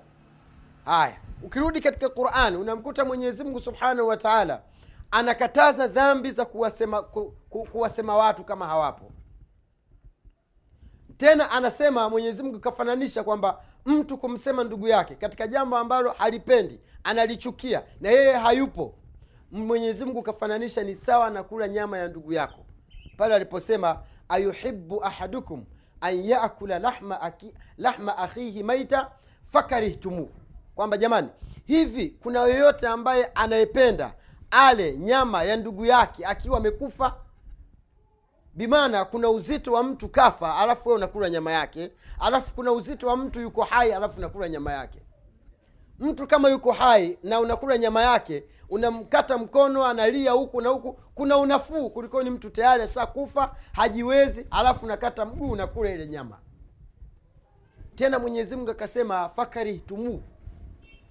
Haya 0.84 1.16
ukirudi 1.42 1.80
katika 1.80 2.08
quran 2.08 2.56
unamkuta 2.56 3.04
mwenyezi 3.04 3.44
mungu 3.44 3.60
subhanahu 3.60 4.08
wa 4.08 4.16
taala 4.16 4.62
anakataza 5.10 5.86
dhambi 5.86 6.30
za 6.30 6.44
kuwasema, 6.44 7.02
ku, 7.02 7.34
ku, 7.50 7.64
kuwasema 7.64 8.16
watu 8.16 8.44
kama 8.44 8.66
hawapo 8.66 9.11
tena 11.22 11.50
anasema 11.50 12.08
mwenyezi 12.08 12.42
mungu 12.42 12.58
kafananisha 12.60 13.24
kwamba 13.24 13.60
mtu 13.86 14.18
kumsema 14.18 14.64
ndugu 14.64 14.88
yake 14.88 15.14
katika 15.14 15.46
jambo 15.46 15.76
ambalo 15.76 16.10
halipendi 16.10 16.80
analichukia 17.04 17.82
na 18.00 18.10
yeye 18.10 18.32
hayupo. 18.32 18.94
Mwenyezi 19.52 20.04
mungu 20.04 20.22
kafananisha 20.22 20.82
ni 20.82 20.94
sawa 20.94 21.30
na 21.30 21.42
kula 21.42 21.68
nyama 21.68 21.98
ya 21.98 22.08
ndugu 22.08 22.32
yako. 22.32 22.66
Pale 23.16 23.34
aliposema 23.34 23.98
ayuhibu 24.28 25.04
ahadukum 25.04 25.64
an 26.00 26.24
yakula 26.24 26.78
lahma, 26.78 27.32
lahma 27.78 28.18
akhihi 28.18 28.62
maita 28.62 29.10
fakarihtumuhu 29.52 30.30
kwamba 30.74 30.96
jamani 30.96 31.28
hivi 31.66 32.08
kuna 32.22 32.40
yoyote 32.40 32.88
ambaye 32.88 33.24
anayependa 33.34 34.14
ale 34.50 34.96
nyama 34.96 35.42
ya 35.44 35.56
ndugu 35.56 35.86
yake 35.86 36.26
akiwa 36.26 36.58
amekufa 36.58 37.16
bimaana 38.54 39.04
kuna 39.04 39.30
uzito 39.30 39.72
wa 39.72 39.82
mtu 39.82 40.08
kafa 40.08 40.56
alafu 40.56 40.88
wewe 40.88 40.96
unakula 40.98 41.30
nyama 41.30 41.52
yake. 41.52 41.90
Alafu 42.20 42.54
kuna 42.54 42.72
uzito 42.72 43.06
wa 43.06 43.16
mtu 43.16 43.40
yuko 43.40 43.62
hai 43.62 43.92
alafu 43.92 44.18
unakula 44.18 44.48
nyama 44.48 44.72
yake. 44.72 44.98
Mtu 45.98 46.26
kama 46.26 46.48
yuko 46.48 46.72
hai 46.72 47.18
na 47.22 47.40
unakula 47.40 47.78
nyama 47.78 48.02
yake 48.02 48.44
unamkata 48.70 49.38
mkono 49.38 49.84
analia 49.86 50.32
huku 50.32 50.60
na 50.60 50.68
huku 50.68 50.92
kuna 51.14 51.38
unafuu 51.38 51.90
kuliko 51.90 52.22
ni 52.22 52.30
mtu 52.30 52.50
tayari 52.50 52.82
ashakufa 52.82 53.56
hajiwezi 53.72 54.46
alafu 54.50 54.84
unakata 54.84 55.24
mguu 55.24 55.50
unakula 55.50 55.90
ile 55.90 56.06
nyama. 56.08 56.38
Tena 57.94 58.18
mwenyezi 58.18 58.56
mungu 58.56 58.70
akasema 58.70 59.28
fakarihtumu 59.28 60.22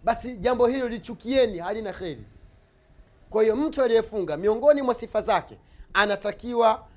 basi 0.04 0.38
jambo 0.38 0.68
hilo 0.68 0.88
lichukieni 0.90 1.58
halina 1.60 1.94
kheri. 1.94 2.26
Kwa 3.30 3.42
hiyo 3.44 3.56
mtu 3.56 3.84
aliyefunga 3.84 4.38
miongoni 4.38 4.82
mwa 4.82 4.94
sifa 4.94 5.22
zake 5.22 5.58
anatakiwa 5.94 6.88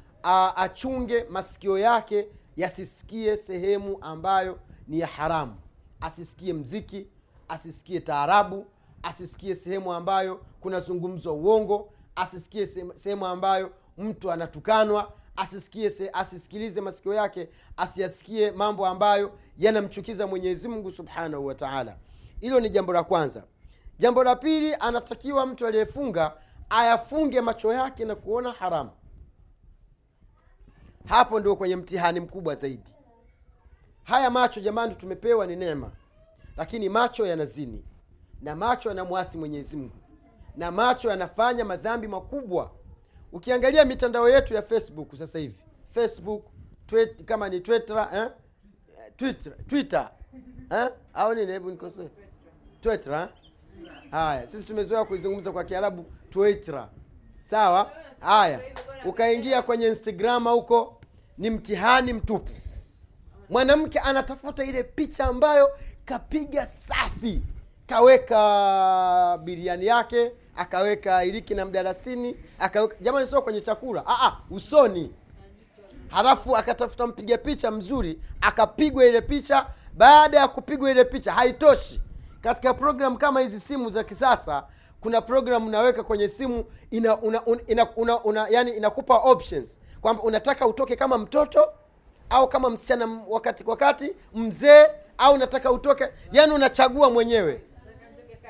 achunge 0.57 1.25
masikio 1.31 1.79
yake 1.79 2.29
yasisikie 2.57 3.37
sehemu 3.37 3.99
ambayo 4.01 4.59
ni 4.89 5.01
ya 5.01 5.07
haramu. 5.07 5.55
Asisikie 6.01 6.53
mziki 6.53 7.07
asisikie 7.49 8.01
taarabu 8.01 8.67
asisikie 9.03 9.55
sehemu 9.55 9.93
ambayo 9.93 10.41
kunazungumzwa 10.61 11.33
uongo 11.33 11.93
asisikie 12.17 12.67
sehemu 12.95 13.27
ambayo 13.27 13.71
mtu 13.99 14.33
anatukanwa 14.33 15.13
asisikie 15.37 15.91
se, 15.91 16.11
asisikilize 16.13 16.81
masikio 16.81 17.15
yake 17.15 17.49
asiyasikie 17.77 18.51
mambo 18.51 18.87
ambayo 18.87 19.33
yanamchukiza 19.59 20.27
mwenyezi 20.27 20.69
mungu 20.69 20.91
subhanahu 20.93 21.47
wa 21.47 21.55
taala. 21.55 21.97
Hilo 22.41 22.61
ni 22.61 22.71
jambo 22.71 22.93
la 22.93 23.05
kwanza. 23.05 23.43
Jambo 23.99 24.25
la 24.25 24.37
pili 24.37 24.75
anatakiwa 24.81 25.47
mtu 25.47 25.67
aliyefunga 25.67 26.33
ayafunge 26.71 27.41
macho 27.41 27.73
yake 27.73 28.05
na 28.05 28.15
kuona 28.15 28.53
haramu 28.53 28.91
hapo 31.07 31.41
ndio 31.41 31.57
kwenye 31.57 31.77
mtihani 31.77 32.21
mkubwa 32.21 32.55
zaidi 32.55 32.95
haya 34.05 34.31
macho 34.31 34.61
jamani 34.61 34.95
tumepewa 34.95 35.47
ni 35.47 35.57
neema 35.57 35.91
lakini 36.57 36.89
macho 36.89 37.27
yanazini 37.27 37.85
na 38.43 38.57
macho 38.57 38.89
yanamwasi 38.89 39.39
mwenyezi 39.39 39.77
mungu 39.77 39.97
na 40.57 40.71
macho 40.71 41.11
yanafanya 41.11 41.65
madhambi 41.65 42.09
makubwa 42.09 42.71
ukiangalia 43.33 43.85
mitandao 43.85 44.29
yetu 44.31 44.55
ya 44.55 44.63
facebook 44.63 45.15
sasa 45.15 45.39
hivi 45.39 45.59
facebook 45.95 46.45
tweet, 46.87 47.25
kama 47.25 47.49
ni 47.49 47.61
twitter 47.61 48.09
eh? 48.15 48.31
twitter, 49.17 49.53
twitter 49.67 50.11
eh? 50.71 50.89
au 51.15 51.35
nini 51.35 51.53
hebu 51.53 51.71
nikosoe 51.71 52.09
twitter 52.81 53.13
eh? 53.15 53.29
haya 54.11 54.49
sisi 54.49 54.65
tumezoea 54.67 55.05
kuizungumza 55.05 55.53
kwa 55.53 55.65
kiarabu 55.65 56.05
twitter 56.31 56.89
sawa 57.45 57.93
haya 58.25 58.61
ukaingia 59.05 59.63
kwenye 59.63 59.87
instagrama 59.87 60.51
huko 60.51 61.01
ni 61.39 61.51
mtihani 61.51 62.13
mtupu. 62.13 62.51
Mwanamke 63.51 63.99
anatafuta 63.99 64.65
ile 64.65 64.83
picha 64.83 65.25
ambayo 65.25 65.71
kapiga 66.05 66.67
safi. 66.67 67.43
Kaweka 67.87 69.39
biriani 69.45 69.87
yake 69.87 70.33
akaweka 70.57 71.25
iliki 71.25 71.55
na 71.55 71.65
mdarasini 71.65 72.37
akaweka 72.59 72.97
jamani 73.01 73.27
sio 73.27 73.43
kwenye 73.43 73.61
chakula. 73.61 74.03
Aa, 74.07 74.33
usoni. 74.51 75.13
Halafu 76.09 76.57
akatafuta 76.57 77.07
mpiga 77.07 77.39
picha 77.39 77.71
mzuri 77.71 78.21
akapigwa 78.41 79.05
ile 79.07 79.21
picha. 79.21 79.67
Baada 79.97 80.39
ya 80.39 80.49
kupigwa 80.49 80.91
ile 80.91 81.05
picha 81.05 81.33
haitoshi. 81.33 82.01
Katika 82.41 82.75
programu 82.75 83.19
kama 83.19 83.41
hizi 83.41 83.61
simu 83.61 83.91
za 83.91 84.05
kisasa 84.05 84.65
kuna 85.05 85.21
programu 85.23 85.67
unaweka 85.69 86.03
kwenye 86.03 86.29
simu 86.29 86.65
ina, 86.91 87.17
una, 87.21 87.45
una, 87.47 87.61
ina, 87.67 87.89
una, 87.97 88.25
una, 88.25 88.47
yani 88.51 88.71
inakupa 88.71 89.17
options 89.17 89.79
kwamba 90.01 90.23
unataka 90.23 90.67
utoke 90.67 90.97
kama 90.97 91.19
mtoto 91.19 91.69
au 92.31 92.49
kama 92.49 92.71
msichana 92.71 93.21
wakati 93.29 93.65
wakati 93.67 94.13
mzee 94.35 94.87
au 95.19 95.35
unataka 95.35 95.71
utoke 95.73 96.09
yani 96.33 96.53
unachagua 96.53 97.11
mwenyewe. 97.11 97.63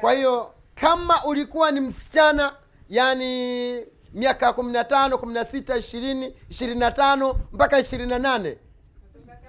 Kwa 0.00 0.12
hiyo 0.12 0.50
kama 0.74 1.24
ulikuwa 1.24 1.70
ni 1.70 1.80
msichana 1.80 2.56
yani 2.88 3.86
miaka 4.12 4.52
kumi 4.52 4.72
na 4.72 4.84
tano 4.84 5.18
kumi 5.18 5.34
na 5.34 5.44
sita 5.44 5.76
ishirini 5.76 6.34
ishirini 6.50 6.80
na 6.80 6.90
tano 6.90 7.36
mpaka 7.52 7.78
ishirini 7.78 8.10
na 8.10 8.18
nane 8.18 8.58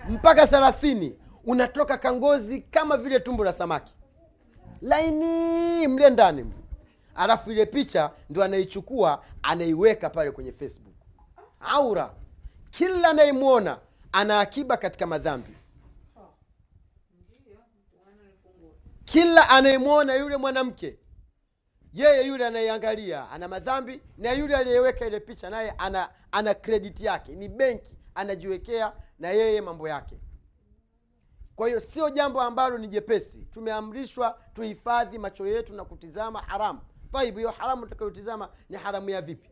mpaka 0.09 0.47
thelathini 0.47 1.17
unatoka 1.45 1.97
kangozi 1.97 2.62
kama 2.62 2.97
vile 2.97 3.19
tumbo 3.19 3.43
la 3.43 3.53
samaki. 3.53 3.93
Laini 4.81 5.88
mle 5.88 6.09
ndani 6.09 6.45
alafu 7.15 7.51
ile 7.51 7.65
picha 7.65 8.12
ndo 8.29 8.43
anaichukua 8.43 9.24
anaiweka 9.43 10.10
pale 10.10 10.31
kwenye 10.31 10.51
facebook. 10.51 10.95
Aura. 11.60 12.13
Kila 12.69 13.10
anayemwona 13.10 13.79
ana 14.12 14.39
akiba 14.39 14.77
katika 14.77 15.07
madhambi. 15.07 15.55
Kila 19.05 19.50
anayemwona 19.50 20.15
yule 20.15 20.38
mwanamke 20.38 20.98
yeye 21.93 22.27
yule 22.27 22.45
anayeangalia 22.45 23.29
ana 23.31 23.48
madhambi 23.48 24.01
na 24.17 24.31
yule 24.34 24.55
aliyeweka 24.55 25.07
ile 25.07 25.19
picha 25.19 25.50
naye 25.50 25.72
ana 25.77 26.10
ana 26.31 26.53
krediti 26.53 27.05
yake. 27.05 27.36
Ni 27.36 27.50
benki 27.50 27.98
anajiwekea 28.15 28.93
na 29.19 29.29
yeye 29.31 29.62
mambo 29.62 29.88
yake. 29.89 30.19
Kwa 31.55 31.67
hiyo 31.67 31.79
sio 31.79 32.10
jambo 32.10 32.41
ambalo 32.41 32.77
ni 32.77 32.88
jepesi. 32.88 33.38
Tumeamrishwa 33.45 34.39
tuhifadhi 34.53 35.17
macho 35.19 35.48
yetu 35.48 35.74
na 35.74 35.86
kutizama 35.86 36.39
haramu 36.41 36.81
taibu 37.15 37.38
hiyo 37.38 37.51
haramu 37.51 37.84
utakayotizama 37.84 38.50
ni 38.69 38.77
haramu 38.77 39.10
ya 39.10 39.22
vipi? 39.22 39.50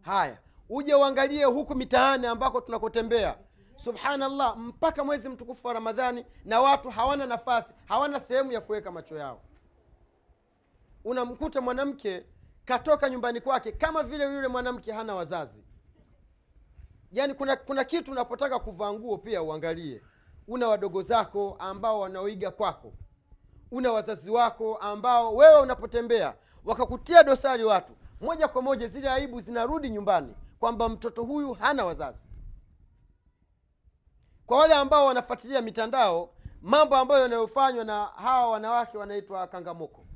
Haya 0.00 0.38
uje 0.68 0.94
uangalie 0.94 1.44
huku 1.44 1.74
mitaani 1.74 2.26
ambako 2.26 2.60
tunakotembea. 2.60 3.38
Subhanallah 3.76 4.56
mpaka 4.58 5.04
mwezi 5.04 5.28
mtukufu 5.28 5.66
wa 5.66 5.72
ramadhani 5.72 6.26
na 6.44 6.60
watu 6.60 6.90
hawana 6.90 7.26
nafasi 7.26 7.72
hawana 7.84 8.20
sehemu 8.20 8.52
ya 8.52 8.60
kuweka 8.60 8.90
macho 8.92 9.16
yao. 9.16 9.40
Unamkuta 11.04 11.60
mwanamke 11.60 12.26
katoka 12.64 13.10
nyumbani 13.10 13.40
kwake 13.40 13.72
kama 13.72 14.02
vile 14.02 14.24
yule 14.34 14.48
mwanamke 14.48 14.92
hana 14.92 15.14
wazazi. 15.14 15.64
Yaani 17.12 17.34
kuna 17.34 17.56
kuna 17.56 17.84
kitu 17.84 18.12
unapotaka 18.12 18.58
kuvaa 18.58 18.92
nguo 18.92 19.18
pia 19.18 19.42
uangalie. 19.42 20.02
Una 20.48 20.68
wadogo 20.68 21.02
zako 21.02 21.56
ambao 21.58 22.00
wanaoiga 22.00 22.50
kwako 22.50 22.92
una 23.70 23.92
wazazi 23.92 24.30
wako 24.30 24.76
ambao 24.76 25.34
wewe 25.36 25.60
unapotembea 25.60 26.34
wakakutia 26.64 27.22
dosari 27.22 27.64
watu 27.64 27.92
moja 28.20 28.48
kwa 28.48 28.62
moja 28.62 28.88
zile 28.88 29.10
aibu 29.10 29.40
zinarudi 29.40 29.90
nyumbani 29.90 30.34
kwamba 30.60 30.88
mtoto 30.88 31.22
huyu 31.24 31.52
hana 31.52 31.84
wazazi. 31.84 32.24
Kwa 34.46 34.58
wale 34.58 34.74
ambao 34.74 35.06
wanafuatilia 35.06 35.62
mitandao 35.62 36.30
mambo 36.62 36.96
ambayo 36.96 37.22
yanayofanywa 37.22 37.84
na 37.84 38.04
hawa 38.04 38.50
wanawake 38.50 38.98
wanaitwa 38.98 39.46
kangamoko. 39.46 40.06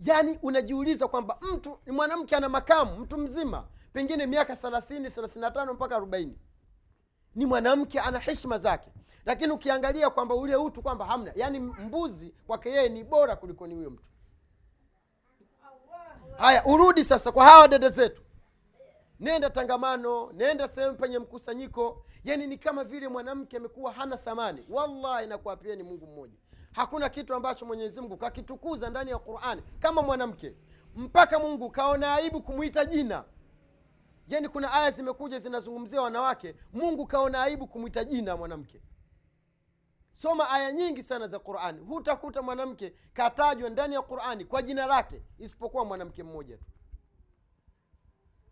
Yaani 0.00 0.38
unajiuliza 0.42 1.08
kwamba 1.08 1.38
mtu 1.40 1.78
ni 1.86 1.92
mwanamke 1.92 2.36
ana 2.36 2.48
makamu 2.48 2.96
mtu 2.96 3.18
mzima 3.18 3.64
pengine 3.92 4.26
miaka 4.26 4.56
thelathini 4.56 5.10
thelathini 5.10 5.40
na 5.40 5.50
tano 5.50 5.74
mpaka 5.74 5.96
arobaini. 5.96 6.38
Ni 7.34 7.46
mwanamke 7.46 8.00
ana 8.00 8.18
heshima 8.18 8.58
zake 8.58 8.90
lakini 9.30 9.52
ukiangalia 9.52 10.10
kwamba 10.10 10.34
ule 10.34 10.56
utu 10.56 10.82
kwamba 10.82 11.04
hamna 11.06 11.32
yaani 11.36 11.58
mbuzi 11.60 12.34
kwake 12.46 12.70
yeye 12.70 12.88
ni 12.88 13.04
bora 13.04 13.36
kuliko 13.36 13.66
ni 13.66 13.74
huyo 13.74 13.90
mtu. 13.90 14.02
Haya 16.38 16.64
urudi 16.66 17.04
sasa 17.04 17.32
kwa 17.32 17.44
hawa 17.44 17.68
dada 17.68 17.88
zetu. 17.88 18.22
Nenda 19.20 19.50
tangamano 19.50 20.32
nenda 20.32 20.68
sehemu 20.68 20.96
penye 20.96 21.18
mkusanyiko. 21.18 22.04
Yani 22.24 22.46
ni 22.46 22.58
kama 22.58 22.84
vile 22.84 23.08
mwanamke 23.08 23.56
amekuwa 23.56 23.92
hana 23.92 24.16
thamani. 24.16 24.66
Wallahi 24.68 25.26
nakuapia 25.26 25.76
ni 25.76 25.82
mungu 25.82 26.06
mmoja. 26.06 26.34
Hakuna 26.72 27.08
kitu 27.08 27.34
ambacho 27.34 27.66
mwenyezi 27.66 28.00
mungu 28.00 28.16
kakitukuza 28.16 28.90
ndani 28.90 29.10
ya 29.10 29.18
qurani 29.18 29.62
kama 29.80 30.02
mwanamke. 30.02 30.54
Mpaka 30.96 31.38
mungu 31.38 31.70
kaona 31.70 32.14
aibu 32.14 32.42
kumwita 32.42 32.84
jina. 32.84 33.24
Yani 34.28 34.48
kuna 34.48 34.72
aya 34.72 34.90
zimekuja 34.90 35.38
zinazungumzia 35.38 36.02
wanawake. 36.02 36.54
Mungu 36.72 37.06
kaona 37.06 37.42
aibu 37.42 37.66
kumwita 37.66 38.04
jina 38.04 38.36
mwanamke 38.36 38.80
soma 40.22 40.50
aya 40.50 40.72
nyingi 40.72 41.02
sana 41.02 41.26
za 41.28 41.38
qurani 41.38 41.80
hutakuta 41.80 42.42
mwanamke 42.42 42.92
katajwa 43.12 43.70
ndani 43.70 43.94
ya 43.94 44.02
qurani 44.02 44.44
kwa 44.44 44.62
jina 44.62 44.86
lake 44.86 45.22
isipokuwa 45.38 45.84
mwanamke 45.84 46.22
mmoja 46.22 46.56
tu. 46.56 46.64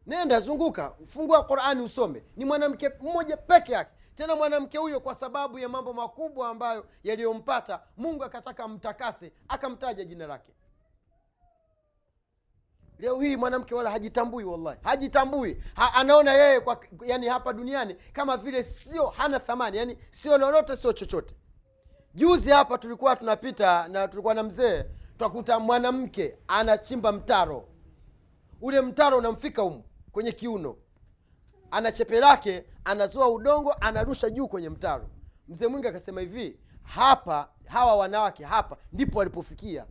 Nenda 0.06 0.40
zunguka 0.40 0.96
fungua 1.06 1.44
qurani 1.44 1.80
usome. 1.82 2.24
Ni 2.36 2.44
mwanamke 2.44 2.88
mmoja 3.00 3.36
peke 3.36 3.72
yake. 3.72 3.90
Tena 4.14 4.36
mwanamke 4.36 4.78
huyo 4.78 5.00
kwa 5.00 5.14
sababu 5.14 5.58
ya 5.58 5.68
mambo 5.68 5.92
makubwa 5.92 6.48
ambayo 6.48 6.86
yaliyompata 7.04 7.82
mungu 7.96 8.24
akataka 8.24 8.64
amtakase 8.64 9.32
akamtaja 9.48 10.04
jina 10.04 10.26
lake. 10.26 10.52
Leo 12.98 13.20
hii 13.20 13.36
mwanamke 13.36 13.74
wala 13.74 13.90
hajitambui 13.90 14.44
wallahi. 14.44 14.78
Hajitambui. 14.82 15.62
Ha, 15.74 15.94
anaona 15.94 16.32
yeye 16.32 16.60
kwa 16.60 16.84
yani 17.06 17.26
hapa 17.28 17.52
duniani 17.52 17.94
kama 17.94 18.36
vile 18.36 18.64
sio 18.64 19.06
hana 19.06 19.40
thamani. 19.40 19.76
Yani 19.76 19.98
sio 20.10 20.38
lolote 20.38 20.76
sio 20.76 20.92
chochote 20.92 21.34
juzi 22.18 22.50
hapa 22.50 22.78
tulikuwa 22.78 23.16
tunapita 23.16 23.88
na 23.88 24.08
tulikuwa 24.08 24.34
na 24.34 24.42
mzee 24.42 24.84
twakuta 25.18 25.60
mwanamke 25.60 26.38
anachimba 26.48 27.12
mtaro. 27.12 27.68
Ule 28.60 28.80
mtaro 28.80 29.18
unamfika 29.18 29.62
humu 29.62 29.84
kwenye 30.12 30.32
kiuno. 30.32 30.76
Ana 31.70 31.92
chepe 31.92 32.20
lake 32.20 32.64
anazoa 32.84 33.28
udongo 33.28 33.72
anarusha 33.72 34.30
juu 34.30 34.48
kwenye 34.48 34.68
mtaro. 34.68 35.08
Mzee 35.48 35.66
mwingi 35.66 35.88
akasema 35.88 36.20
hivi 36.20 36.58
hapa 36.82 37.48
hawa 37.66 37.96
wanawake 37.96 38.44
hapa 38.44 38.76
ndipo 38.92 39.18
walipofikia. 39.18 39.86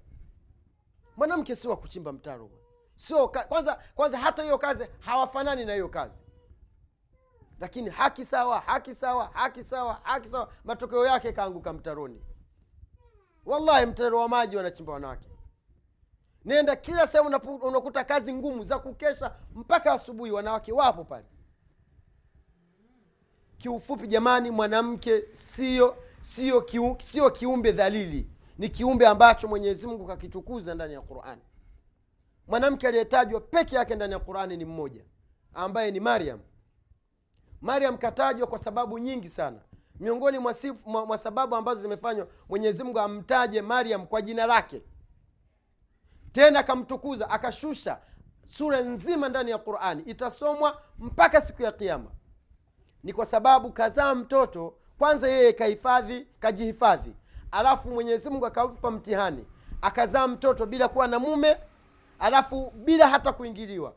Mwanamke 1.17 1.55
sio 1.55 1.69
wa 1.69 1.77
kuchimba 1.77 2.11
mtaro. 2.13 2.49
Sio 2.95 3.27
kwanza 3.27 3.79
kwanza 3.95 4.17
hata 4.17 4.43
hiyo 4.43 4.57
kazi 4.57 4.85
hawafanani 4.99 5.65
na 5.65 5.73
hiyo 5.73 5.89
kazi 5.89 6.21
lakini 7.59 7.89
haki 7.89 8.25
sawa 8.25 8.59
haki 8.59 8.95
sawa 8.95 9.29
haki 9.33 9.63
sawa 9.63 9.99
haki 10.03 10.29
sawa. 10.29 10.49
Matokeo 10.63 11.05
yake 11.05 11.31
kaanguka 11.33 11.73
mtaroni. 11.73 12.21
Wallahi 13.45 13.85
mtaro 13.85 14.19
wa 14.19 14.29
maji 14.29 14.57
wanachimba 14.57 14.93
wanawake. 14.93 15.27
Nenda 16.45 16.75
kila 16.75 17.07
sehemu 17.07 17.39
unakuta 17.61 18.03
kazi 18.03 18.33
ngumu 18.33 18.63
za 18.63 18.79
kukesha 18.79 19.35
mpaka 19.55 19.93
asubuhi 19.93 20.31
wanawake 20.31 20.71
wapo 20.71 21.03
pale. 21.03 21.25
Kiufupi 23.57 24.07
jamani 24.07 24.51
mwanamke 24.51 25.23
sio 25.31 25.97
sio 26.21 26.65
sio 26.99 27.29
kiumbe 27.31 27.71
dhalili. 27.71 28.29
Ni 28.57 28.69
kiumbe 28.69 29.07
ambacho 29.07 29.47
mwenyezi 29.47 29.87
mungu 29.87 30.07
kakitukuza 30.07 30.75
ndani 30.75 30.93
ya 30.93 31.01
qurani 31.01 31.41
mwanamke 32.47 32.87
aliyetajwa 32.87 33.41
peke 33.41 33.75
yake 33.75 33.95
ndani 33.95 34.13
ya 34.13 34.19
qurani 34.19 34.57
ni 34.57 34.65
mmoja 34.65 35.01
ambaye 35.53 35.91
ni 35.91 35.99
mariam 35.99 36.39
mariam 37.61 37.97
katajwa 37.97 38.47
kwa 38.47 38.59
sababu 38.59 38.99
nyingi 38.99 39.29
sana. 39.29 39.57
Miongoni 39.99 40.39
mwa, 40.39 40.55
mwa, 40.85 41.05
mwa 41.05 41.17
sababu 41.17 41.55
ambazo 41.55 41.81
zimefanywa 41.81 42.27
mwenyezi 42.49 42.83
mungu 42.83 42.99
amtaje 42.99 43.61
mariam 43.61 44.07
kwa 44.07 44.21
jina 44.21 44.45
lake. 44.45 44.81
Tena 46.31 46.59
akamtukuza 46.59 47.29
akashusha 47.29 47.99
sura 48.47 48.81
nzima 48.81 49.29
ndani 49.29 49.51
ya 49.51 49.57
qurani. 49.57 50.03
Itasomwa 50.03 50.81
mpaka 50.99 51.41
siku 51.41 51.63
ya 51.63 51.71
kiama 51.71 52.11
ni 53.03 53.13
kwa 53.13 53.25
sababu 53.25 53.71
kazaa 53.71 54.15
mtoto 54.15 54.73
kwanza 54.97 55.27
yeye 55.29 55.53
kahifadhi 55.53 56.27
kajihifadhi. 56.39 57.13
Alafu 57.51 57.89
mwenyezi 57.89 58.29
mungu 58.29 58.45
akampa 58.45 58.91
mtihani. 58.91 59.45
Akazaa 59.81 60.27
mtoto 60.27 60.65
bila 60.65 60.87
kuwa 60.87 61.07
na 61.07 61.19
mume 61.19 61.57
alafu 62.19 62.71
bila 62.75 63.07
hata 63.09 63.33
kuingiliwa 63.33 63.93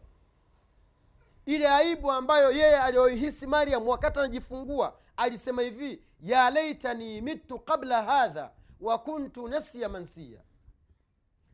ile 1.55 1.69
aibu 1.69 2.13
ambayo 2.13 2.51
yeye 2.53 2.77
aliyoihisi 2.81 3.47
mariam 3.47 3.89
wakati 3.89 4.19
anajifungua 4.19 4.97
alisema 5.17 5.63
hivi 5.63 6.03
ya 6.21 6.51
laitani 6.51 7.21
mitu 7.21 7.59
qabla 7.59 8.03
hadha 8.03 8.51
wa 8.81 8.99
kuntu 8.99 9.49
nasiya 9.49 9.89
mansiya. 9.89 10.41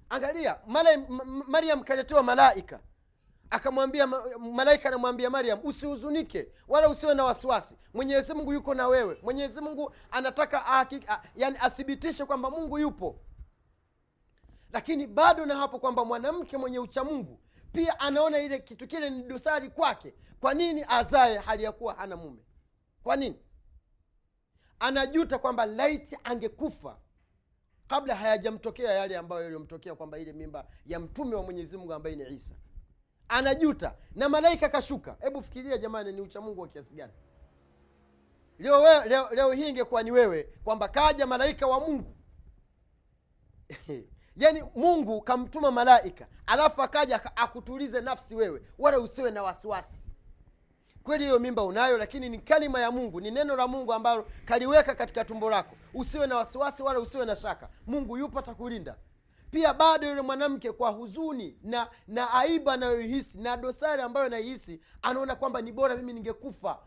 Angalia 0.08 0.58
mariam 1.46 1.82
kaletewa 1.84 2.22
malaika. 2.22 2.80
Akamwambia 3.50 4.06
malaika 4.38 4.88
anamwambia 4.88 5.30
mariam 5.30 5.60
usihuzunike 5.64 6.48
wala 6.68 6.88
usiwe 6.88 7.14
na 7.14 7.24
wasiwasi. 7.24 7.74
Mwenyezi 7.94 8.34
mungu 8.34 8.52
yuko 8.52 8.74
na 8.74 8.88
wewe. 8.88 9.18
Mwenyezi 9.22 9.60
mungu 9.60 9.92
anataka 10.10 10.58
ahaki- 10.66 11.04
a, 11.08 11.22
yani 11.36 11.56
athibitishe 11.60 12.24
kwamba 12.24 12.50
mungu 12.50 12.78
yupo. 12.78 13.16
Lakini 14.72 15.06
bado 15.06 15.46
na 15.46 15.56
hapo 15.56 15.78
kwamba 15.78 16.04
mwanamke 16.04 16.56
mwenye 16.56 16.78
uchamungu 16.78 17.40
pia 17.76 18.00
anaona 18.00 18.38
ile 18.38 18.58
kitu 18.58 18.86
kile 18.86 19.10
ni 19.10 19.22
dosari 19.22 19.70
kwake. 19.70 20.14
Kwa 20.40 20.54
nini 20.54 20.84
azae 20.88 21.38
hali 21.38 21.62
ya 21.62 21.72
kuwa 21.72 21.94
hana 21.94 22.16
mume? 22.16 22.40
Kwa 23.02 23.16
nini? 23.16 23.36
Anajuta 24.78 25.38
kwamba 25.38 25.66
laiti 25.66 26.18
angekufa 26.24 26.98
kabla 27.86 28.14
hayajamtokea 28.16 28.92
yale 28.92 29.16
ambayo 29.16 29.42
yaliyomtokea 29.42 29.94
kwamba 29.94 30.18
ile 30.18 30.32
mimba 30.32 30.66
ya 30.86 31.00
mtume 31.00 31.36
wa 31.36 31.42
mwenyezi 31.42 31.76
mungu 31.76 31.92
ambaye 31.92 32.16
ni 32.16 32.34
isa. 32.34 32.54
Anajuta 33.28 33.94
na 34.14 34.28
malaika 34.28 34.68
kashuka. 34.68 35.16
Hebu 35.20 35.42
fikiria 35.42 35.78
jamani 35.78 36.12
ni 36.12 36.20
uchamungu 36.20 36.60
wa 36.60 36.68
kiasi 36.68 36.94
gani? 36.94 37.12
Leo, 38.58 39.04
leo, 39.04 39.28
leo 39.34 39.52
hii 39.52 39.68
ingekuwa 39.68 40.02
ni 40.02 40.10
wewe 40.10 40.42
kwamba 40.64 40.88
kaja 40.88 41.26
malaika 41.26 41.66
wa 41.66 41.80
mungu 41.80 42.16
yaani 44.36 44.64
mungu 44.74 45.20
kamtuma 45.20 45.70
malaika 45.70 46.26
alafu 46.46 46.82
akaja 46.82 47.36
akutulize 47.36 48.00
nafsi 48.00 48.34
wewe 48.34 48.62
wala 48.78 49.00
usiwe 49.00 49.30
na 49.30 49.42
wasiwasi. 49.42 50.02
Kweli 51.02 51.24
hiyo 51.24 51.38
mimba 51.38 51.62
unayo 51.64 51.98
lakini 51.98 52.28
ni 52.28 52.38
kalima 52.38 52.80
ya 52.80 52.90
mungu 52.90 53.20
ni 53.20 53.30
neno 53.30 53.56
la 53.56 53.68
mungu 53.68 53.92
ambalo 53.92 54.26
kaliweka 54.44 54.94
katika 54.94 55.24
tumbo 55.24 55.50
lako. 55.50 55.76
Usiwe 55.94 56.26
na 56.26 56.36
wasiwasi 56.36 56.82
wala 56.82 57.00
usiwe 57.00 57.24
na 57.24 57.36
shaka. 57.36 57.68
Mungu 57.86 58.16
yupo 58.18 58.38
atakulinda. 58.38 58.96
Pia 59.50 59.74
bado 59.74 60.08
yule 60.08 60.20
mwanamke 60.22 60.72
kwa 60.72 60.90
huzuni 60.90 61.58
na 61.62 61.88
na 62.08 62.32
aiba 62.32 62.72
anayoihisi 62.72 63.38
na 63.38 63.56
dosari 63.56 64.02
ambayo 64.02 64.26
anaihisi 64.26 64.80
anaona 65.02 65.34
kwamba 65.36 65.60
ni 65.62 65.72
bora 65.72 65.96
mimi 65.96 66.12
ningekufa. 66.12 66.78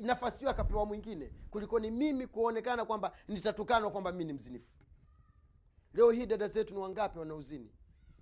Nafasi 0.00 0.38
hiyo 0.38 0.50
akapewa 0.50 0.86
mwingine. 0.86 1.30
Kuliko 1.50 1.78
ni 1.80 1.90
mimi 1.90 2.26
kuonekana 2.26 2.84
kwamba 2.84 3.12
nitatukanwa 3.28 3.90
kwamba 3.90 4.12
mi 4.12 4.24
ni 4.24 4.32
mzinifu 4.32 4.66
leo 5.94 6.10
hii 6.10 6.26
dada 6.26 6.48
zetu 6.48 6.74
ni 6.74 6.80
wangapi 6.80 7.18
wanauzini 7.18 7.70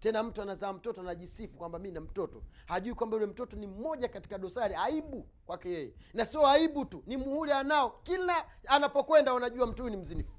tena 0.01 0.23
mtu 0.23 0.43
anazaa 0.43 0.73
mtoto 0.73 1.01
anajisifu 1.01 1.57
kwamba 1.57 1.79
mi 1.79 1.91
na 1.91 2.01
mtoto. 2.01 2.43
Hajui 2.67 2.95
kwamba 2.95 3.17
yule 3.17 3.27
mtoto 3.27 3.57
ni 3.57 3.67
mmoja 3.67 4.09
katika 4.09 4.39
dosari 4.39 4.75
aibu 4.75 5.29
kwake 5.47 5.71
yeye. 5.71 5.93
Na 6.15 6.27
sio 6.27 6.47
aibu 6.47 6.85
tu 6.85 7.03
ni 7.07 7.17
muhuri 7.17 7.53
anao. 7.53 7.91
Kila 8.03 8.47
anapokwenda 8.67 9.35
wanajua 9.35 9.67
mtu 9.67 9.83
huyu 9.83 9.95
ni 9.95 10.01
mzinifu. 10.01 10.37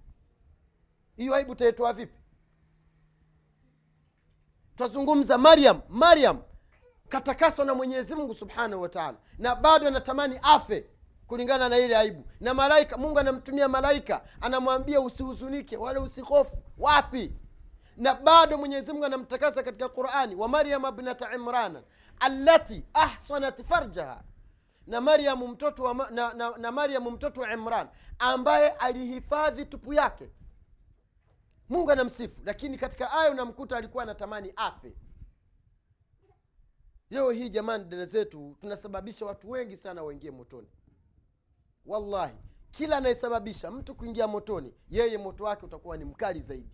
Hiyo 1.16 1.36
aibu 1.36 1.56
taitoa 1.56 1.94
vipi? 1.94 2.20
Twazungumza 4.76 5.38
mariam 5.38 5.82
mariam 5.90 6.42
katakaswa 7.10 7.66
na 7.66 7.74
mwenyezi 7.76 8.16
mungu 8.16 8.36
subhanahu 8.36 8.82
wataala 8.82 9.18
na 9.38 9.56
bado 9.56 9.88
anatamani 9.88 10.40
afe 10.42 10.90
kulingana 11.34 11.70
na 11.70 11.78
ile 11.78 11.98
aibu. 11.98 12.26
Na 12.40 12.54
malaika 12.54 12.98
mungu 12.98 13.20
anamtumia 13.20 13.68
malaika 13.68 14.22
anamwambia 14.42 15.02
usihuzunike 15.02 15.78
wala 15.78 16.02
usihofu. 16.02 16.58
Wapi? 16.78 17.34
Na 17.98 18.16
bado 18.16 18.58
mwenyezi 18.58 18.92
mungu 18.94 19.06
anamtakasa 19.06 19.64
katika 19.64 19.90
qurani 19.90 20.36
wa 20.36 20.48
maryama 20.48 20.92
bnata 20.92 21.36
imrana 21.36 21.84
allati 22.20 22.86
ahsanat 22.94 23.64
farjaha. 23.64 24.24
Na 24.88 25.02
maryamu 25.02 25.48
mtoto 25.48 25.84
wa, 25.84 25.94
na, 26.12 26.34
na, 26.34 26.58
na 26.58 26.72
maryamu 26.72 27.12
mtoto 27.12 27.42
wa 27.42 27.54
imran 27.54 27.88
ambaye 28.20 28.70
alihifadhi 28.70 29.66
tupu 29.66 29.94
yake. 29.94 30.30
Mungu 31.70 31.92
anamsifu 31.92 32.42
lakini 32.46 32.78
katika 32.78 33.12
aya 33.12 33.32
unamkuta 33.32 33.78
alikuwa 33.78 34.04
anatamani 34.04 34.54
afe. 34.56 34.94
Leo 37.10 37.32
hii 37.32 37.50
jamani 37.50 37.84
dada 37.86 38.06
zetu 38.06 38.58
tunasababisha 38.62 39.26
watu 39.26 39.50
wengi 39.52 39.78
sana 39.78 40.04
waingie 40.04 40.32
motoni 40.32 40.68
wallahi 41.86 42.36
kila 42.72 42.98
anayesababisha 42.98 43.72
mtu 43.72 43.96
kuingia 43.96 44.28
motoni 44.28 44.74
yeye 44.90 45.18
moto 45.18 45.44
wake 45.44 45.66
utakuwa 45.66 45.98
ni 45.98 46.06
mkali 46.06 46.40
zaidi. 46.42 46.70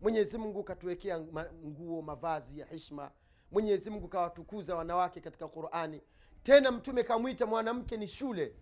Mwenyezi 0.00 0.38
mungu 0.38 0.64
katuwekea 0.64 1.20
nguo 1.66 2.02
mavazi 2.02 2.58
ya 2.60 2.66
hishma 2.66 3.10
mwenyezi 3.50 3.90
mungu 3.90 4.08
kawatukuza 4.08 4.76
wanawake 4.76 5.20
katika 5.20 5.48
qurani. 5.48 6.02
Tena 6.42 6.72
mtume 6.72 7.02
kamwita 7.02 7.46
mwanamke 7.46 7.96
ni 7.96 8.08
shule. 8.08 8.54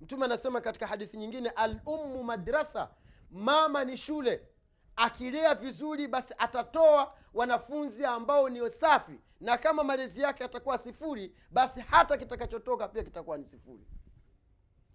Mtume 0.00 0.24
anasema 0.24 0.60
katika 0.60 0.86
hadithi 0.86 1.16
nyingine 1.16 1.48
al 1.50 1.80
ummu 1.86 2.24
madrasa 2.24 2.90
mama 3.30 3.84
ni 3.84 3.96
shule. 3.96 4.48
Akilea 4.96 5.54
vizuri 5.54 6.08
basi 6.08 6.34
atatoa 6.38 7.14
wanafunzi 7.34 8.04
ambao 8.04 8.48
ni 8.48 8.70
safi. 8.70 9.20
Na 9.40 9.58
kama 9.58 9.84
malezi 9.84 10.20
yake 10.20 10.44
atakuwa 10.44 10.78
sifuri 10.78 11.34
basi 11.50 11.80
hata 11.80 12.16
kitakachotoka 12.18 12.88
pia 12.88 13.02
kitakuwa 13.04 13.38
ni 13.38 13.44
sifuri 13.44 13.86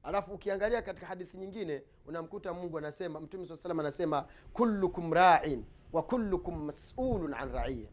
alafu 0.04 0.34
ukiangalia 0.34 0.82
katika 0.82 1.08
hadithi 1.08 1.38
nyingine 1.38 1.84
unamkuta 2.06 2.54
mungu 2.54 2.78
anasema 2.78 3.20
mtume 3.20 3.48
saa 3.48 3.56
salam 3.58 3.80
anasema 3.80 4.26
kullukum 4.54 5.14
rain 5.14 5.66
wa 5.94 6.04
kullukum 6.04 6.66
masulun 6.66 7.34
an 7.34 7.52
raia 7.52 7.90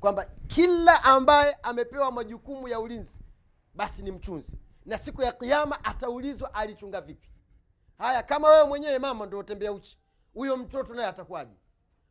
kwamba 0.00 0.26
kila 0.46 1.04
ambaye 1.04 1.56
amepewa 1.62 2.12
majukumu 2.12 2.68
ya 2.68 2.80
ulinzi 2.80 3.20
basi 3.74 4.02
ni 4.02 4.10
mchunzi. 4.10 4.58
Na 4.86 4.98
siku 4.98 5.22
ya 5.22 5.32
kiama 5.32 5.84
ataulizwa 5.84 6.54
alichunga 6.54 7.00
vipi. 7.00 7.28
Haya 7.98 8.22
kama 8.22 8.48
wewe 8.48 8.64
mwenyewe 8.68 8.98
mama 8.98 9.26
ndo 9.26 9.38
utembea 9.38 9.72
uchi 9.72 9.98
huyo 10.34 10.56
mtoto 10.56 10.94
naye 10.94 11.08
atakuwaje? 11.08 11.56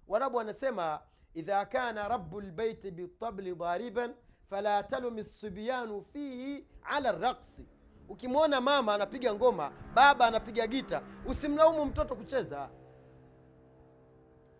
Warabu 0.07 0.37
wanasema 0.37 1.01
idha 1.33 1.65
kana 1.65 2.07
rabu 2.07 2.41
lbeiti 2.41 2.91
bitabli 2.91 3.53
dhariban 3.55 4.13
fala 4.49 4.83
talumi 4.83 5.23
subyanu 5.23 6.01
fihi 6.13 6.65
ala 6.83 7.11
raksi 7.11 7.65
ukimwona 8.09 8.61
mama 8.61 8.93
anapiga 8.93 9.33
ngoma 9.33 9.71
baba 9.93 10.27
anapiga 10.27 10.67
gita 10.67 11.01
usimlaumu 11.25 11.85
mtoto 11.85 12.15
kucheza. 12.15 12.69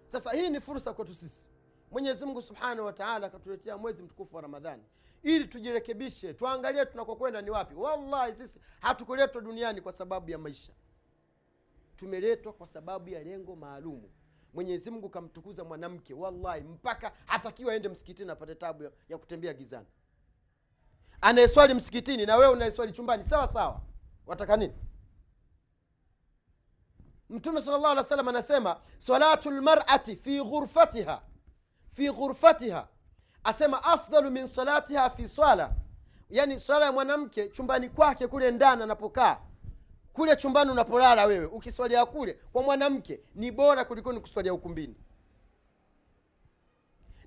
Sasa 0.08 0.32
hii 0.32 0.50
ni 0.50 0.62
fursa 0.62 0.94
kwetu 0.94 1.16
sisi. 1.16 1.48
Mwenyezi 1.92 2.26
mungu 2.26 2.42
subhanahu 2.42 2.86
wa 2.86 2.94
taala 2.94 3.28
akatuletea 3.28 3.78
mwezi 3.78 4.04
mtukufu 4.04 4.36
wa 4.36 4.42
ramadhani. 4.42 4.84
Ili 5.24 5.46
tujirekebishe 5.48 6.34
tuangalie 6.34 6.86
tunakokwenda 6.86 7.42
ni 7.42 7.50
wapi. 7.50 7.76
Wallahi 7.76 8.36
sisi 8.36 8.60
hatukuletwa 8.80 9.42
duniani 9.42 9.82
kwa 9.82 9.92
sababu 9.92 10.32
ya 10.32 10.38
maisha. 10.38 10.74
Tumeletwa 11.98 12.54
kwa 12.54 12.68
sababu 12.68 13.10
ya 13.10 13.24
lengo 13.24 13.56
maalumu 13.56 14.10
mwenyezi 14.54 14.92
mungu 14.92 15.10
kamtukuza 15.10 15.64
mwanamke 15.64 16.14
wallahi 16.14 16.62
mpaka 16.64 17.12
hatakiwa 17.26 17.74
aende 17.74 17.90
msikitini 17.90 18.32
apate 18.32 18.56
tabu 18.56 18.84
ya, 18.84 18.92
ya 19.10 19.18
kutembea 19.18 19.54
gizani 19.54 19.88
anayeswali 21.22 21.74
msikitini 21.74 22.26
na 22.26 22.36
wewe 22.38 22.54
unayeswali 22.54 22.92
chumbani 22.92 23.24
sawa 23.24 23.48
sawa. 23.48 23.82
Wataka 24.28 24.58
nini? 24.58 24.74
Mtume 27.30 27.62
sala 27.62 27.78
llahu 27.78 28.00
alih 28.00 28.12
wa 28.26 28.30
anasema 28.30 28.80
salatu 28.98 29.52
lmarati 29.52 30.16
fi 30.16 30.44
ghurfatiha. 30.44 31.22
Fi 31.94 32.12
ghurfatiha. 32.12 32.88
Asema 33.44 33.84
afdalu 33.84 34.32
min 34.32 34.48
salatiha 34.48 35.10
fi 35.10 35.28
swala. 35.28 35.72
Yani 36.30 36.60
swala 36.60 36.86
ya 36.86 36.92
mwanamke 36.92 37.50
chumbani 37.50 37.90
kwake 37.90 38.28
kule 38.28 38.52
ndani 38.52 38.84
anapokaa. 38.84 39.38
Kule 40.14 40.36
chumbani 40.36 40.72
unapolala 40.72 41.26
wewe 41.26 41.46
ukiswalia 41.46 42.06
kule 42.06 42.34
kwa 42.34 42.64
mwanamke 42.64 43.20
ni 43.36 43.52
bora 43.52 43.86
kuliko 43.86 44.14
ni 44.14 44.20
kuswalia 44.20 44.54
ukumbini. 44.54 44.96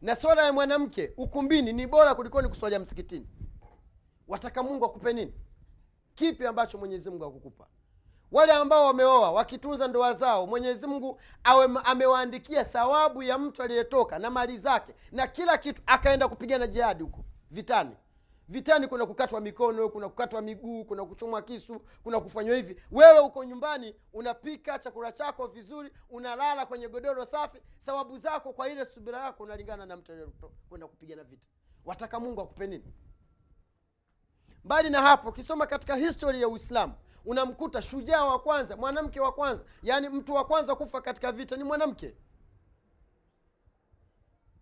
Na 0.00 0.16
swala 0.16 0.44
ya 0.44 0.52
mwanamke 0.52 1.12
ukumbini 1.16 1.72
ni 1.72 1.86
bora 1.86 2.14
kuliko 2.14 2.42
ni 2.42 2.48
kuswalia 2.48 2.78
msikitini 2.78 3.26
wataka 4.28 4.62
mungu 4.62 4.84
akupe 4.84 5.12
nini? 5.12 5.34
Kipi 6.14 6.46
ambacho 6.46 6.78
mwenyezi 6.78 7.10
mungu 7.10 7.24
akukupa 7.24 7.66
wale 8.32 8.52
ambao 8.52 8.86
wameoa 8.86 9.32
wakitunza 9.32 9.88
ndoa 9.88 10.12
zao 10.14 10.46
mwenyezi 10.46 10.86
mungu 10.86 11.20
amewaandikia 11.84 12.64
thawabu 12.64 13.22
ya 13.22 13.38
mtu 13.38 13.62
aliyetoka 13.62 14.18
na 14.18 14.30
mali 14.30 14.58
zake 14.58 14.94
na 15.12 15.26
kila 15.26 15.58
kitu 15.58 15.82
akaenda 15.86 16.28
kupigana 16.28 16.66
jihadi 16.66 17.02
huko 17.02 17.24
vitani. 17.50 17.96
Vitani 18.48 18.86
kuna 18.88 19.06
kukatwa 19.06 19.40
mikono 19.40 19.88
kuna 19.88 20.08
kukatwa 20.08 20.42
miguu 20.42 20.84
kuna 20.84 21.04
kuchomwa 21.06 21.42
kisu 21.42 21.80
kuna 22.02 22.20
kufanywa 22.20 22.56
hivi. 22.56 22.80
Wewe 22.90 23.18
uko 23.18 23.44
nyumbani 23.44 23.94
unapika 24.12 24.78
chakula 24.78 25.12
chako 25.12 25.46
vizuri 25.46 25.90
unalala 26.10 26.66
kwenye 26.66 26.88
godoro 26.88 27.24
safi 27.24 27.58
thawabu 27.86 28.18
zako 28.18 28.52
kwa 28.52 28.68
ile 28.68 28.84
subira 28.84 29.24
yako 29.24 29.42
unalingana 29.42 29.86
na 29.86 29.96
mtu 29.96 30.12
kwenda 30.68 30.86
kupigana 30.86 31.24
vita. 31.24 31.46
Wataka 31.84 32.20
mungu 32.20 32.40
akupe 32.40 32.66
nini 32.66 32.84
mbali 34.64 34.90
na 34.90 35.02
hapo 35.02 35.28
ukisoma 35.28 35.66
katika 35.66 35.96
historia 35.96 36.40
ya 36.40 36.48
uislamu 36.48 36.94
unamkuta 37.24 37.82
shujaa 37.82 38.24
wa 38.24 38.38
kwanza 38.38 38.76
mwanamke 38.76 39.20
wa 39.20 39.32
kwanza 39.32 39.64
yaani 39.82 40.08
mtu 40.08 40.34
wa 40.34 40.44
kwanza 40.44 40.74
kufa 40.74 41.00
katika 41.00 41.32
vita 41.32 41.56
ni 41.56 41.64
mwanamke. 41.64 42.14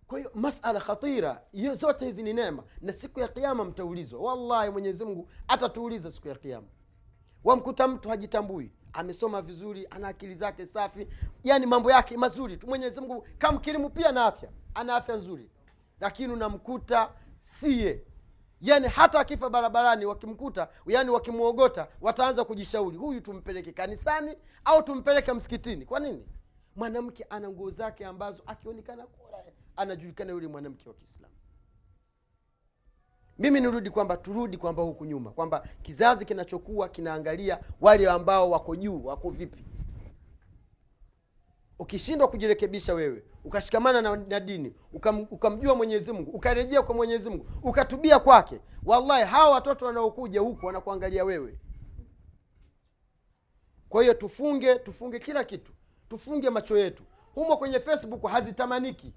Kwa 0.07 0.19
hiyo 0.19 0.31
masala 0.35 0.81
khatira 0.81 1.43
hiyo 1.53 1.75
zote 1.75 2.07
hizi 2.07 2.23
ni 2.23 2.33
neema. 2.33 2.63
Na 2.81 2.93
siku 2.93 3.21
ya 3.21 3.29
kiama 3.29 3.65
mtaulizwa. 3.65 4.21
Wallahi 4.21 4.71
mwenyezi 4.71 5.05
mungu 5.05 5.29
atatuuliza 5.49 6.13
siku 6.13 6.29
ya 6.29 6.35
kiama 6.35 6.67
wamkuta 7.45 7.89
mtu 7.89 8.09
hajitambui 8.09 8.73
amesoma 8.93 9.43
vizuri 9.43 9.87
ana 9.91 10.09
akili 10.09 10.35
zake 10.35 10.67
safi 10.67 11.09
yani 11.45 11.67
mambo 11.67 11.91
yake 11.91 12.17
mazuri 12.17 12.57
tu. 12.57 12.67
Mwenyezi 12.67 13.01
mungu 13.01 13.27
kamkirimu 13.39 13.91
pia 13.91 14.13
na 14.13 14.25
afya. 14.27 14.49
Ana 14.75 14.97
afya 14.97 15.17
nzuri. 15.17 15.51
Lakini 16.01 16.33
unamkuta 16.33 17.11
sie 17.41 18.05
yani 18.61 18.89
hata 18.89 19.21
akifa 19.21 19.51
barabarani 19.51 20.05
wakimkuta 20.07 20.69
yani 20.87 21.11
wakimwogota 21.11 21.89
wataanza 22.01 22.45
kujishauri 22.45 22.97
huyu 22.97 23.21
tumpeleke 23.21 23.73
kanisani 23.73 24.37
au 24.65 24.83
tumpeleke 24.83 25.33
msikitini? 25.33 25.85
Kwa 25.85 26.01
nini? 26.01 26.27
Mwanamke 26.77 27.27
ana 27.31 27.49
nguo 27.51 27.71
zake 27.71 28.07
ambazo 28.07 28.43
akionekana 28.47 29.07
kule 29.07 29.27
anajulikana 29.77 30.33
yule 30.33 30.49
mwanamke 30.49 30.89
wa 30.89 30.95
kiislamu. 30.95 31.35
Mimi 33.39 33.61
nirudi 33.61 33.91
kwamba 33.91 34.17
turudi 34.17 34.57
kwamba 34.57 34.83
huku 34.83 35.05
nyuma 35.05 35.31
kwamba 35.31 35.69
kizazi 35.83 36.25
kinachokuwa 36.25 36.89
kinaangalia 36.89 37.61
wale 37.81 38.11
ambao 38.11 38.51
wako 38.51 38.77
juu 38.77 39.05
wako 39.05 39.31
vipi. 39.31 39.65
Ukishindwa 41.79 42.29
kujirekebisha 42.29 42.95
wewe 42.95 43.23
ukashikamana 43.47 44.03
na, 44.03 44.17
na 44.17 44.41
dini 44.41 44.75
ukam, 44.93 45.27
ukamjua 45.31 45.75
mwenyezi 45.75 46.13
mungu 46.13 46.31
ukarejea 46.31 46.83
kwa 46.83 46.95
mwenyezi 46.95 47.31
mungu 47.31 47.47
ukatubia 47.63 48.19
kwake 48.19 48.61
wallahi 48.85 49.25
hawa 49.25 49.51
watoto 49.51 49.87
wanaokuja 49.87 50.41
huku 50.41 50.67
wanakuangalia 50.67 51.25
wewe. 51.25 51.59
Kwa 53.89 54.03
hiyo 54.03 54.15
tufunge 54.15 54.79
tufunge 54.79 55.19
kila 55.19 55.45
kitu 55.45 55.73
tufunge 56.09 56.51
macho 56.51 56.79
yetu. 56.79 57.03
Humo 57.35 57.57
kwenye 57.57 57.81
facebook 57.81 58.27
hazitamaniki. 58.31 59.13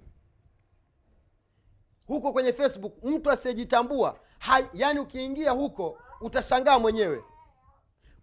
Huko 2.06 2.32
kwenye 2.32 2.52
facebook 2.52 3.04
mtu 3.04 3.30
asiyejitambua 3.30 4.18
yaani 4.74 5.00
ukiingia 5.00 5.50
huko 5.50 5.98
utashangaa 6.20 6.78
mwenyewe. 6.78 7.24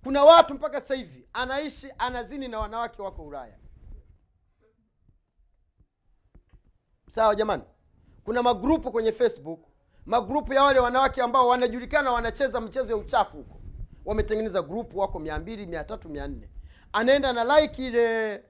Kuna 0.03 0.23
watu 0.23 0.53
mpaka 0.53 0.81
sasa 0.81 0.95
hivi 0.95 1.27
anaishi 1.33 1.93
anazini 1.97 2.47
na 2.47 2.59
wanawake 2.59 3.01
wako 3.01 3.23
ulaya 3.25 3.57
sawa 7.09 7.35
jamani. 7.35 7.63
Kuna 8.23 8.43
magrupu 8.43 8.91
kwenye 8.91 9.11
facebook 9.11 9.59
magrupu 10.05 10.53
ya 10.53 10.63
wale 10.63 10.79
wanawake 10.79 11.21
ambao 11.21 11.47
wanajulikana 11.47 12.11
wanacheza 12.11 12.61
mchezo 12.61 12.89
ya 12.91 12.97
uchafu 12.97 13.37
huko. 13.37 13.61
Wametengeneza 14.05 14.61
grupu 14.61 14.99
wako 14.99 15.19
mia 15.19 15.39
mbili 15.39 15.65
mia 15.65 15.83
tatu 15.83 16.09
mia 16.09 16.27
nne. 16.27 16.49
Anaenda 16.93 17.33
na 17.33 17.61
like 17.61 17.87
ile 17.87 18.43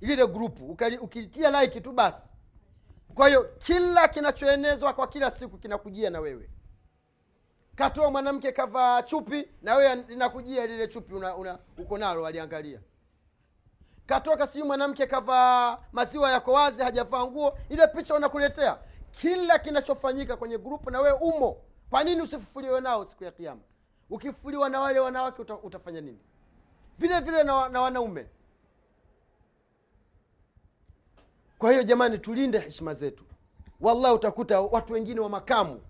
lile 0.00 0.26
grupu. 0.26 0.76
Ukitia 1.00 1.62
like 1.62 1.80
tu 1.80 1.92
basi. 1.92 2.30
Kwa 3.14 3.28
hiyo 3.28 3.50
kila 3.58 4.08
kinachoenezwa 4.08 4.92
kwa 4.92 5.06
kila 5.06 5.30
siku 5.30 5.58
kinakujia 5.58 6.10
na 6.10 6.20
wewe. 6.20 6.50
Katoa 7.74 8.10
mwanamke 8.10 8.52
kavaa 8.52 9.02
chupi 9.02 9.48
na 9.62 9.74
wewe 9.74 9.94
linakujia 10.08 10.66
lile 10.66 10.88
chupi 10.88 11.14
una, 11.14 11.58
uko 11.78 11.98
nalo 11.98 12.26
aliangalia 12.26 12.80
katoka 14.06 14.46
siu 14.46 14.64
mwanamke 14.64 15.06
kavaa 15.06 15.78
maziwa 15.92 16.30
yako 16.32 16.52
wazi 16.52 16.82
hajavaa 16.82 17.24
nguo 17.26 17.58
ile 17.68 17.86
picha 17.86 18.14
unakuletea 18.14 18.78
kila 19.10 19.58
kinachofanyika 19.58 20.36
kwenye 20.36 20.58
grupu 20.58 20.90
na 20.90 21.00
wewe 21.00 21.18
umo. 21.20 21.56
Kwa 21.90 22.04
nini 22.04 22.22
usifufuliwe 22.22 22.80
nao 22.80 23.04
siku 23.04 23.24
ya 23.24 23.30
kiama 23.30 23.60
ukifufuliwa 24.10 24.68
na 24.68 24.80
wale 24.80 25.00
wanawake 25.00 25.42
uta, 25.42 25.54
utafanya 25.58 26.00
nini? 26.00 26.18
Vile 26.98 27.20
vile 27.20 27.42
na, 27.42 27.68
na 27.68 27.80
wanaume. 27.80 28.26
Kwa 31.58 31.70
hiyo 31.70 31.82
jamani 31.82 32.18
tulinde 32.18 32.58
heshima 32.58 32.94
zetu. 32.94 33.24
Wallahi 33.80 34.14
utakuta 34.14 34.60
watu 34.60 34.92
wengine 34.92 35.20
wa 35.20 35.28
makamu 35.28 35.80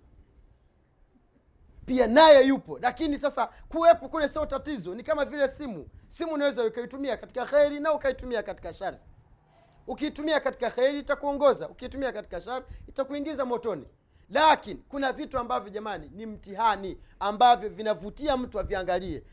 pia 1.85 2.07
naye 2.07 2.47
yupo. 2.47 2.79
Lakini 2.81 3.19
sasa 3.19 3.47
kuwepo 3.69 4.09
kule 4.09 4.29
sio 4.29 4.45
tatizo. 4.45 4.95
Ni 4.95 5.03
kama 5.03 5.25
vile 5.25 5.47
simu 5.47 5.87
simu 6.13 6.33
unaweza 6.33 6.63
ukaitumia 6.65 7.17
katika 7.17 7.45
kheri 7.45 7.79
na 7.79 7.93
ukaitumia 7.93 8.43
katika 8.43 8.73
shari. 8.73 8.97
Ukiitumia 9.87 10.39
katika 10.39 10.69
kheri 10.71 10.99
itakuongoza. 10.99 11.69
Ukiitumia 11.69 12.11
katika 12.11 12.41
shari 12.41 12.65
itakuingiza 12.87 13.45
motoni. 13.45 13.87
Lakini 14.29 14.75
kuna 14.89 15.13
vitu 15.13 15.37
ambavyo 15.39 15.69
jamani 15.69 16.09
ni 16.13 16.25
mtihani 16.25 16.97
ambavyo 17.19 17.69
vinavutia 17.69 18.37
mtu 18.37 18.59
aviangalie. 18.59 19.23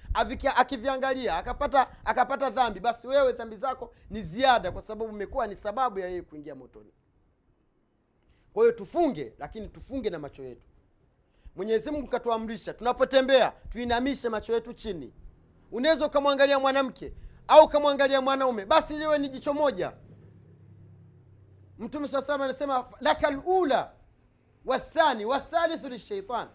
Akiviangalia 0.57 1.37
akapata 1.37 1.89
akapata 2.05 2.51
dhambi 2.51 2.81
basi 2.81 3.07
wewe 3.07 3.33
dhambi 3.33 3.57
zako 3.57 3.95
ni 4.11 4.23
ziada 4.23 4.73
kwa 4.73 4.83
sababu 4.83 5.11
umekuwa 5.11 5.47
ni 5.47 5.57
sababu 5.57 5.99
ya 5.99 6.09
yeye 6.09 6.23
kuingia 6.23 6.55
motoni. 6.55 6.93
Kwa 8.53 8.63
hiyo 8.63 8.73
tufunge 8.73 9.33
lakini 9.39 9.69
tufunge 9.69 10.11
na 10.11 10.19
macho 10.19 10.43
yetu. 10.43 10.67
Mwenyezi 11.57 11.91
mungu 11.91 12.07
katuamrisha 12.09 12.75
tunapotembea 12.75 13.53
tuinamishe 13.71 14.29
macho 14.29 14.53
yetu 14.53 14.73
chini 14.73 15.13
unaweza 15.73 16.07
ukamwangalia 16.07 16.59
mwanamke 16.59 17.13
au 17.49 17.65
ukamwangalia 17.65 18.21
mwanaume 18.21 18.65
basi 18.67 18.99
liwe 18.99 19.19
ni 19.19 19.29
jicho 19.29 19.55
moja. 19.55 19.93
Mtume 21.79 22.09
saa 22.09 22.23
salam 22.23 22.43
anasema 22.43 22.85
laka 23.01 23.31
lula 23.31 23.93
wathani 24.65 25.25
wathalithu 25.25 25.89
lishaitan 25.89 26.49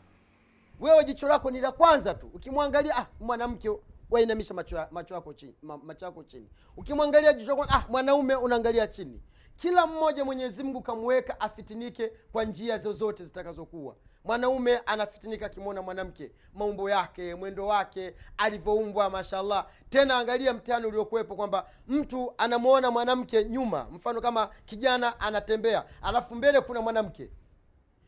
wewe 0.80 1.04
jicho 1.06 1.28
lako 1.28 1.52
ni 1.52 1.60
la 1.62 1.72
kwanza 1.72 2.14
tu. 2.14 2.32
Ukimwangalia 2.34 2.98
ah, 2.98 3.06
mwanamke 3.20 3.70
wainamisha 4.10 4.54
macho 4.54 5.14
yako 5.14 5.34
chini, 5.34 5.56
ma, 5.62 5.78
macho 5.78 6.06
yako 6.06 6.24
chini. 6.24 6.50
Ukimwangalia 6.78 7.34
jicho 7.34 7.64
ah, 7.70 7.86
mwanaume 7.90 8.36
unaangalia 8.36 8.88
chini. 8.88 9.22
Kila 9.56 9.88
mmoja 9.88 10.26
mwenyezi 10.26 10.64
mungu 10.64 10.82
kamweka 10.82 11.40
afitinike 11.40 12.12
kwa 12.32 12.44
njia 12.44 12.78
zozote 12.78 13.24
zitakazokuwa 13.26 13.96
mwanaume 14.26 14.78
anafitinika 14.78 15.46
akimwona 15.46 15.82
mwanamke 15.82 16.32
maumbo 16.54 16.90
yake 16.90 17.36
mwendo 17.36 17.68
wake 17.68 18.14
alivyoumbwa 18.38 19.10
mashallah. 19.10 19.68
Tena 19.90 20.18
angalia 20.18 20.54
mtihani 20.54 20.86
uliokuwepo 20.86 21.36
kwamba 21.36 21.70
mtu 21.88 22.34
anamwona 22.38 22.92
mwanamke 22.92 23.46
nyuma 23.46 23.88
mfano 23.92 24.22
kama 24.22 24.48
kijana 24.66 25.20
anatembea 25.20 25.84
alafu 26.02 26.36
mbele 26.36 26.62
kuna 26.62 26.82
mwanamke. 26.82 27.30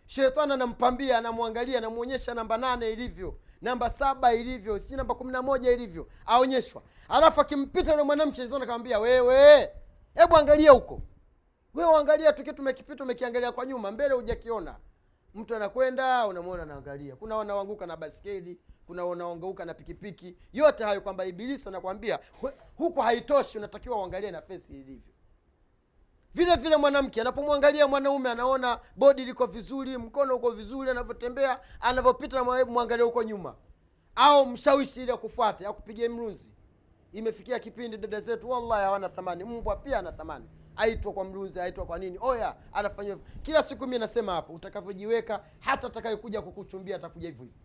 Shetani 0.05 0.53
anampambia 0.53 1.17
anamwangalia 1.17 1.77
anamwonyesha 1.77 2.33
namba 2.33 2.57
nane 2.57 2.91
ilivyo 2.91 3.37
namba 3.61 3.89
saba 3.89 4.33
ilivyo 4.33 4.79
sijui 4.79 4.97
namba 4.97 5.15
kumi 5.15 5.31
na 5.31 5.41
moja 5.41 5.71
ilivyo 5.71 6.07
aonyeshwa. 6.25 6.81
Alafu 7.09 7.41
akimpita 7.41 7.91
yule 7.91 8.03
mwanamke 8.03 8.35
shetani 8.41 8.63
akamwambia 8.63 8.99
wewe 8.99 9.69
hebu 10.15 10.37
angalia 10.37 10.71
huko. 10.71 11.01
Wewe 11.73 11.95
angalia 11.95 12.33
tu 12.33 12.43
kitu 12.43 12.61
umekipita 12.61 13.03
umekiangalia 13.03 13.51
kwa 13.51 13.65
nyuma 13.65 13.91
mbele 13.91 14.13
hujakiona 14.13 14.75
mtu 15.35 15.55
anakwenda 15.55 16.27
unamwona 16.27 16.63
anaangalia. 16.63 17.15
Kuna 17.15 17.35
wanaoanguka 17.35 17.85
na 17.85 17.97
baskeli 17.97 18.59
kuna 18.87 19.05
wanaoanguka 19.05 19.65
na 19.65 19.73
pikipiki. 19.73 20.35
Yote 20.53 20.83
hayo 20.83 21.01
kwamba 21.01 21.25
ibilisi 21.25 21.69
anakwambia 21.69 22.19
huku 22.77 23.01
haitoshi 23.01 23.57
unatakiwa 23.57 23.97
uangalie 23.99 24.31
na 24.31 24.41
fesi 24.41 24.73
ilivyo. 24.73 25.13
Vile 26.35 26.55
vile 26.55 26.77
mwanamke 26.77 27.21
anapomwangalia 27.21 27.87
mwanaume 27.87 28.29
anaona 28.29 28.79
bodi 28.95 29.25
liko 29.25 29.45
vizuri 29.45 29.97
mkono 29.97 30.35
uko 30.35 30.51
vizuri 30.51 30.89
anavyotembea 30.89 31.59
anavyopita 31.81 32.43
mwangalia 32.43 33.05
huko 33.05 33.23
nyuma. 33.23 33.55
Au 34.15 34.45
mshawishi 34.45 35.01
ili 35.03 35.11
akufuate 35.11 35.67
akupigie 35.67 36.09
mrunzi 36.09 36.49
imefikia 37.13 37.59
kipindi 37.59 37.97
dada 37.97 38.21
zetu 38.21 38.49
wallahi 38.49 38.83
hawana 38.83 39.09
thamani 39.09 39.43
mbwa 39.43 39.75
pia 39.75 39.99
ana 39.99 40.11
thamani 40.11 40.45
aitwa 40.77 41.13
kwa 41.13 41.23
mrunzi 41.23 41.59
aitwa 41.59 41.85
kwa 41.85 41.99
nini? 41.99 42.17
Oya 42.21 42.55
anafanya 42.73 43.09
hivyo. 43.09 43.25
Kila 43.41 43.63
siku 43.63 43.87
mi 43.87 43.99
nasema 43.99 44.33
hapo 44.33 44.53
utakavyojiweka 44.53 45.43
hata 45.59 45.87
atakayekuja 45.87 46.41
kukuchumbia 46.41 46.95
atakuja 46.95 47.27
hivyo 47.29 47.43
hivyo. 47.45 47.59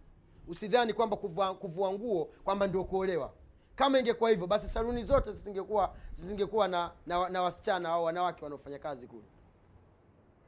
Usidhani 0.49 0.93
kwamba 0.93 1.17
kuvua, 1.17 1.55
kuvua 1.55 1.93
nguo 1.93 2.25
kwamba 2.25 2.67
ndio 2.67 2.85
kuolewa. 2.85 3.33
Kama 3.77 3.99
ingekuwa 3.99 4.31
hivyo 4.31 4.47
basi 4.47 4.69
saluni 4.69 5.05
zote 5.05 5.33
zisingekuwa 5.33 5.95
zisingekuwa 6.13 6.69
na, 6.69 6.91
na, 7.07 7.29
na 7.29 7.43
wasichana 7.43 7.89
au 7.89 8.05
wanawake 8.05 8.45
wanaofanya 8.45 8.79
kazi 8.79 9.07
kule. 9.07 9.25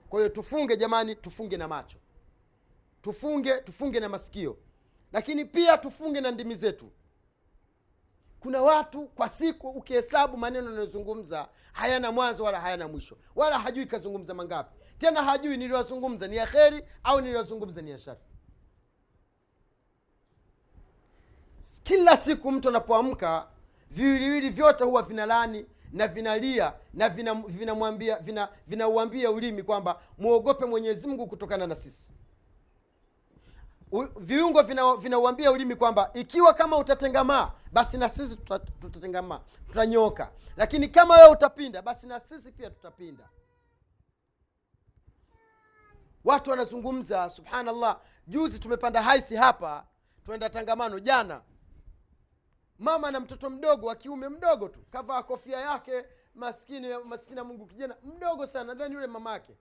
Kwa 0.09 0.19
hiyo 0.21 0.29
tufunge 0.29 0.77
jamani 0.77 1.17
tufunge 1.17 1.57
na 1.57 1.69
macho. 1.69 1.99
Tufunge 3.03 3.53
tufunge 3.59 4.01
na 4.01 4.09
masikio. 4.09 4.57
Lakini 5.13 5.45
pia 5.45 5.79
tufunge 5.79 6.21
na 6.21 6.31
ndimi 6.31 6.55
zetu 6.55 6.91
kuna 8.45 8.63
watu 8.63 9.07
kwa 9.07 9.29
siku 9.29 9.69
ukihesabu 9.69 10.37
maneno 10.37 10.69
anayozungumza 10.71 11.49
hayana 11.73 12.13
mwanzo 12.13 12.45
wala 12.45 12.61
hayana 12.61 12.89
mwisho. 12.89 13.17
Wala 13.37 13.59
hajui 13.59 13.87
kazungumza 13.87 14.35
mangapi. 14.35 14.75
Tena 14.99 15.23
hajui 15.23 15.57
niliwazungumza 15.57 16.29
ni 16.29 16.37
ya 16.37 16.47
kheri 16.47 16.85
au 17.05 17.21
niliwazungumza 17.21 17.83
ni 17.83 17.91
ya 17.91 17.99
shari. 17.99 18.21
Kila 21.83 22.17
siku 22.17 22.51
mtu 22.53 22.69
anapoamka 22.69 23.47
viwiliwili 23.91 24.51
vyote 24.51 24.85
huwa 24.85 25.03
vinalani 25.03 25.67
na 25.93 26.09
vinalia 26.09 26.73
na 26.95 27.09
vinamwambia 27.09 27.49
vina 27.49 27.59
vinamwambia- 27.59 28.19
vina 28.23 28.49
vinauambia 28.67 29.31
ulimi 29.31 29.63
kwamba 29.63 30.01
mwogope 30.19 30.65
mwenyezi 30.67 31.09
mungu 31.09 31.27
kutokana 31.27 31.67
na 31.67 31.75
sisi 31.75 32.11
Viungo 34.17 34.63
vina- 34.63 34.97
vinauambia 34.97 35.53
ulimi 35.53 35.77
kwamba 35.77 36.11
ikiwa 36.15 36.55
kama 36.55 36.77
utatengamaa 36.79 37.53
basi 37.73 37.99
na 37.99 38.11
sisi 38.11 38.37
tutatengamaa 38.81 39.41
tutanyoka. 39.67 40.31
Lakini 40.57 40.89
kama 40.89 41.15
wewe 41.17 41.29
utapinda 41.31 41.83
basi 41.83 42.07
na 42.07 42.21
sisi 42.21 42.53
pia 42.53 42.71
tutapinda. 42.71 43.29
Watu 46.25 46.51
wanazungumza 46.51 47.31
subhanallah 47.31 48.01
juzi 48.27 48.59
tumepanda 48.59 49.03
haisi 49.03 49.37
hapa 49.37 49.87
tuenda 50.25 50.51
tangamano 50.51 51.01
jana. 51.01 51.43
Mama 52.79 53.11
na 53.11 53.21
mtoto 53.21 53.51
mdogo 53.51 53.87
wa 53.87 53.95
kiume 53.95 54.29
mdogo 54.29 54.69
tu 54.69 54.81
kavaa 54.91 55.23
kofia 55.23 55.61
yake 55.61 56.05
maskini 56.35 56.89
maskini 56.99 57.37
ya 57.39 57.45
mungu 57.45 57.67
kijana 57.67 57.97
mdogo 58.03 58.47
sana 58.47 58.65
nadhani 58.65 58.95
yule 58.95 59.07
mamake 59.07 59.57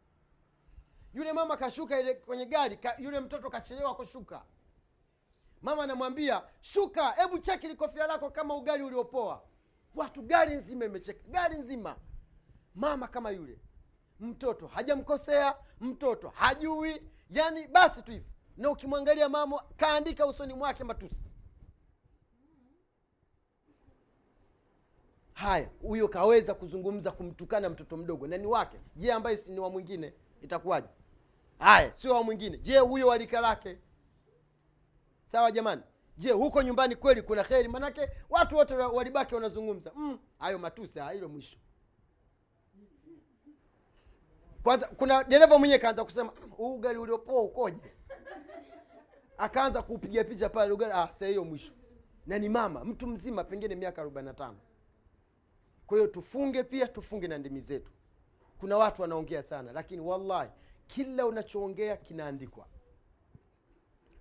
yule 1.13 1.33
mama 1.33 1.57
kashuka 1.57 1.99
ile 1.99 2.13
kwenye 2.13 2.45
gari 2.45 2.77
ka, 2.77 2.95
yule 2.97 3.19
mtoto 3.19 3.49
kachelewa 3.49 3.95
kushuka. 3.95 4.43
Mama 5.61 5.83
anamwambia 5.83 6.43
shuka 6.61 7.11
hebu 7.11 7.39
cheki 7.39 7.67
likofia 7.67 8.07
lako 8.07 8.29
kama 8.29 8.55
ugali 8.55 8.83
uliopoa. 8.83 9.43
Watu 9.95 10.21
gari 10.21 10.55
nzima 10.55 10.85
imecheka 10.85 11.27
gari 11.27 11.55
nzima. 11.57 11.95
Mama 12.75 13.07
kama 13.07 13.31
yule 13.31 13.59
mtoto 14.19 14.67
hajamkosea 14.67 15.55
mtoto 15.81 16.29
hajui. 16.29 17.01
Yani 17.29 17.67
basi 17.67 18.01
tu 18.01 18.11
hivi. 18.11 18.25
Na 18.57 18.69
ukimwangalia 18.69 19.29
mama 19.29 19.63
kaandika 19.77 20.25
usoni 20.27 20.53
mwake 20.53 20.83
matusi. 20.83 21.23
Haya 25.33 25.69
huyo 25.81 26.07
kaweza 26.07 26.53
kuzungumza 26.53 27.11
kumtukana 27.11 27.69
mtoto 27.69 27.97
mdogo. 27.97 28.27
Na 28.27 28.37
ni 28.37 28.47
wake. 28.47 28.79
Je 28.95 29.13
ambaye 29.13 29.37
si 29.37 29.51
ni 29.51 29.59
wa 29.59 29.69
mwingine 29.69 30.13
itakuwaje 30.41 30.87
haya 31.63 31.93
sio 31.95 32.13
wa 32.13 32.23
mwingine. 32.23 32.57
Je 32.57 32.79
huyo 32.79 33.07
walika 33.07 33.41
lake? 33.41 33.77
Sawa 35.25 35.51
jamani. 35.51 35.81
Je 36.17 36.31
huko 36.31 36.61
nyumbani 36.63 36.95
kweli 36.95 37.21
kuna 37.21 37.43
kheri? 37.43 37.67
Manake 37.67 38.09
watu 38.29 38.55
wote 38.55 38.73
walibaki 38.75 39.35
wanazungumza. 39.35 39.91
Mm, 39.95 40.19
hayo 40.39 40.59
matusi 40.59 40.99
ah, 40.99 41.09
hilo 41.11 41.29
mwisho. 41.29 41.57
Kwanza 44.63 44.87
kuna 44.87 45.23
dereva 45.23 45.57
mwenyewe 45.59 45.79
kaanza 45.79 46.03
kusema 46.05 46.31
"Mm, 46.43 46.49
huu 46.49 46.77
gari 46.77 46.97
uliopoa 46.97 47.41
ukoje? 47.41 47.93
Akaanza 49.37 49.81
kupiga 49.81 50.23
picha 50.23 50.49
pale 50.49 50.71
ugali 50.71 50.93
ah, 50.95 51.09
sa 51.13 51.27
hiyo 51.27 51.43
mwisho. 51.43 51.73
Na 52.25 52.39
ni 52.39 52.49
mama 52.49 52.85
mtu 52.85 53.07
mzima 53.07 53.43
pengine 53.43 53.75
miaka 53.75 54.01
arobaini 54.01 54.27
na 54.27 54.33
tano. 54.33 54.57
Kwa 55.87 55.97
hiyo 55.97 56.07
tufunge 56.09 56.63
pia 56.63 56.87
tufunge 56.87 57.27
na 57.27 57.37
ndimi 57.37 57.59
zetu. 57.59 57.91
Kuna 58.59 58.77
watu 58.77 59.01
wanaongea 59.01 59.43
sana 59.43 59.71
lakini 59.71 60.01
wallahi 60.01 60.49
kila 60.87 61.25
unachoongea 61.25 61.97
kinaandikwa. 61.97 62.67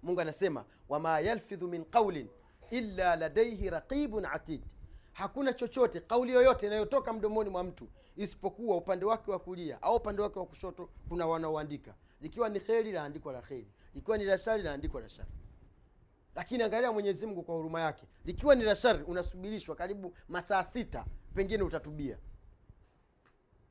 Mungu 0.03 0.21
anasema 0.21 0.65
wama 0.89 1.21
yalfidhu 1.21 1.69
min 1.69 1.85
qaulin 1.85 2.29
illa 2.71 3.17
ladaihi 3.17 3.71
raqibun 3.71 4.25
atid. 4.25 4.63
Hakuna 5.13 5.53
chochote 5.53 6.01
kauli 6.01 6.33
yoyote 6.33 6.67
inayotoka 6.67 7.13
mdomoni 7.13 7.51
mwa 7.51 7.63
mtu 7.65 7.89
isipokuwa 8.17 8.77
upande 8.77 9.05
wake 9.05 9.31
wa 9.31 9.39
kulia 9.39 9.83
au 9.83 9.97
upande 9.97 10.23
wake 10.23 10.39
wa 10.39 10.47
kushoto 10.47 10.89
kuna 11.09 11.27
wanaoandika. 11.27 11.95
Likiwa 12.21 12.49
ni 12.49 12.61
kheri 12.61 12.93
laandikwa 12.93 13.33
la 13.33 13.43
kheri. 13.43 13.69
Likiwa 13.95 14.19
ni 14.19 14.25
la 14.25 14.39
shari 14.39 14.63
laandikwa 14.63 15.01
la 15.01 15.09
shari. 15.09 15.29
Lakini 16.35 16.63
angalia 16.63 16.93
mwenyezi 16.93 17.27
mungu 17.27 17.43
kwa 17.43 17.55
huruma 17.55 17.81
yake. 17.81 18.07
Likiwa 18.25 18.55
ni 18.55 18.65
la 18.65 18.77
shari 18.77 19.03
unasubirishwa 19.03 19.77
karibu 19.77 20.15
masaa 20.29 20.65
sita 20.65 21.05
pengine 21.35 21.63
utatubia 21.63 22.19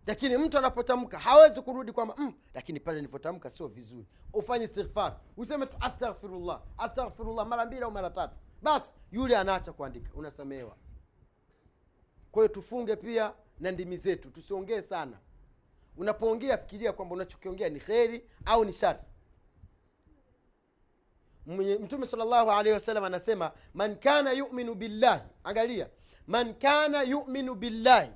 lakini 0.07 0.37
mtu 0.37 0.57
anapotamka 0.57 1.19
hawezi 1.19 1.61
kurudi 1.61 1.91
kwamba 1.91 2.15
mm, 2.17 2.33
lakini 2.53 2.79
pale 2.79 2.97
nilivyotamka 2.97 3.49
sio 3.49 3.67
vizuri. 3.67 4.07
Ufanye 4.33 4.65
istighfar. 4.65 5.17
Useme 5.37 5.65
tu 5.65 5.77
astaghfirullah 5.79 6.61
astaghfirullah 6.77 7.47
mara 7.47 7.65
mbili 7.65 7.81
au 7.81 7.91
mara 7.91 8.09
tatu. 8.09 8.35
Basi 8.61 8.93
yule 9.11 9.37
anaacha 9.37 9.73
kuandika. 9.73 10.09
Unasamehewa. 10.13 10.75
Kwa 12.31 12.43
hiyo 12.43 12.53
tufunge 12.53 12.95
pia 12.95 13.33
na 13.59 13.71
ndimi 13.71 13.97
zetu. 13.97 14.29
Tusiongee 14.29 14.81
sana. 14.81 15.17
Unapoongea 15.97 16.57
fikiria 16.57 16.93
kwamba 16.93 17.15
unachokiongea 17.15 17.69
ni 17.69 17.79
kheri 17.79 18.23
au 18.45 18.65
ni 18.65 18.73
shari. 18.73 18.99
Mtume 21.79 22.05
salllahu 22.05 22.51
alaihi 22.51 22.71
wasallam 22.73 23.03
anasema 23.03 23.51
man 23.73 23.95
kana 23.95 24.31
yuminu 24.31 24.75
billahi 24.75 25.21
angalia. 25.43 25.89
Man 26.27 26.53
kana 26.53 27.03
yuminu 27.03 27.55
billahi 27.55 28.11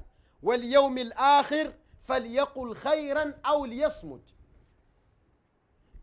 walyaumi 0.45 1.03
lakhir 1.03 1.71
falyaqul 2.07 2.75
khairan 2.75 3.33
au 3.43 3.65
liyasmut. 3.65 4.21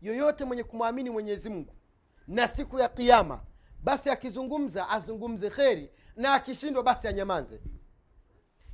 Yoyote 0.01 0.45
mwenye 0.45 0.63
kumwamini 0.63 1.09
mwenyezi 1.09 1.49
mungu 1.49 1.73
na 2.27 2.47
siku 2.47 2.79
ya 2.79 2.89
kiama 2.89 3.41
basi 3.83 4.09
akizungumza 4.09 4.89
azungumze 4.89 5.49
kheri 5.49 5.89
na 6.15 6.33
akishindwa 6.33 6.83
basi 6.83 7.07
anyamanze 7.07 7.61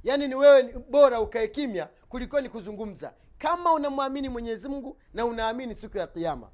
yaani 0.03 0.27
ni 0.27 0.36
wewe 0.36 0.63
bora 0.89 1.21
ukae 1.21 1.47
kimya 1.47 1.89
kulikoni 2.10 2.49
kuzungumza. 2.49 3.13
Kama 3.38 3.73
unamwamini 3.73 4.29
mwenyezi 4.29 4.69
mungu 4.69 4.97
na 5.13 5.25
unaamini 5.25 5.75
siku 5.75 5.97
ya 5.97 6.08
kiama 6.08 6.49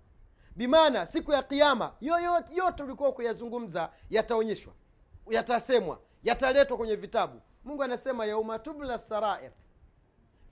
bimaana 0.56 1.06
siku 1.06 1.32
ya 1.32 1.44
kiama 1.44 1.94
yoyote 2.02 2.56
yote 2.56 2.84
ulikuwa 2.84 3.12
kuyazungumza 3.12 3.92
yataonyeshwa 4.10 4.74
yatasemwa 5.30 6.00
yataletwa 6.24 6.78
kwenye 6.78 6.96
vitabu 6.96 7.42
mungu 7.66 7.84
anasema 7.84 8.26
yauma 8.26 8.60
tubla 8.60 9.00
sarair 9.00 9.52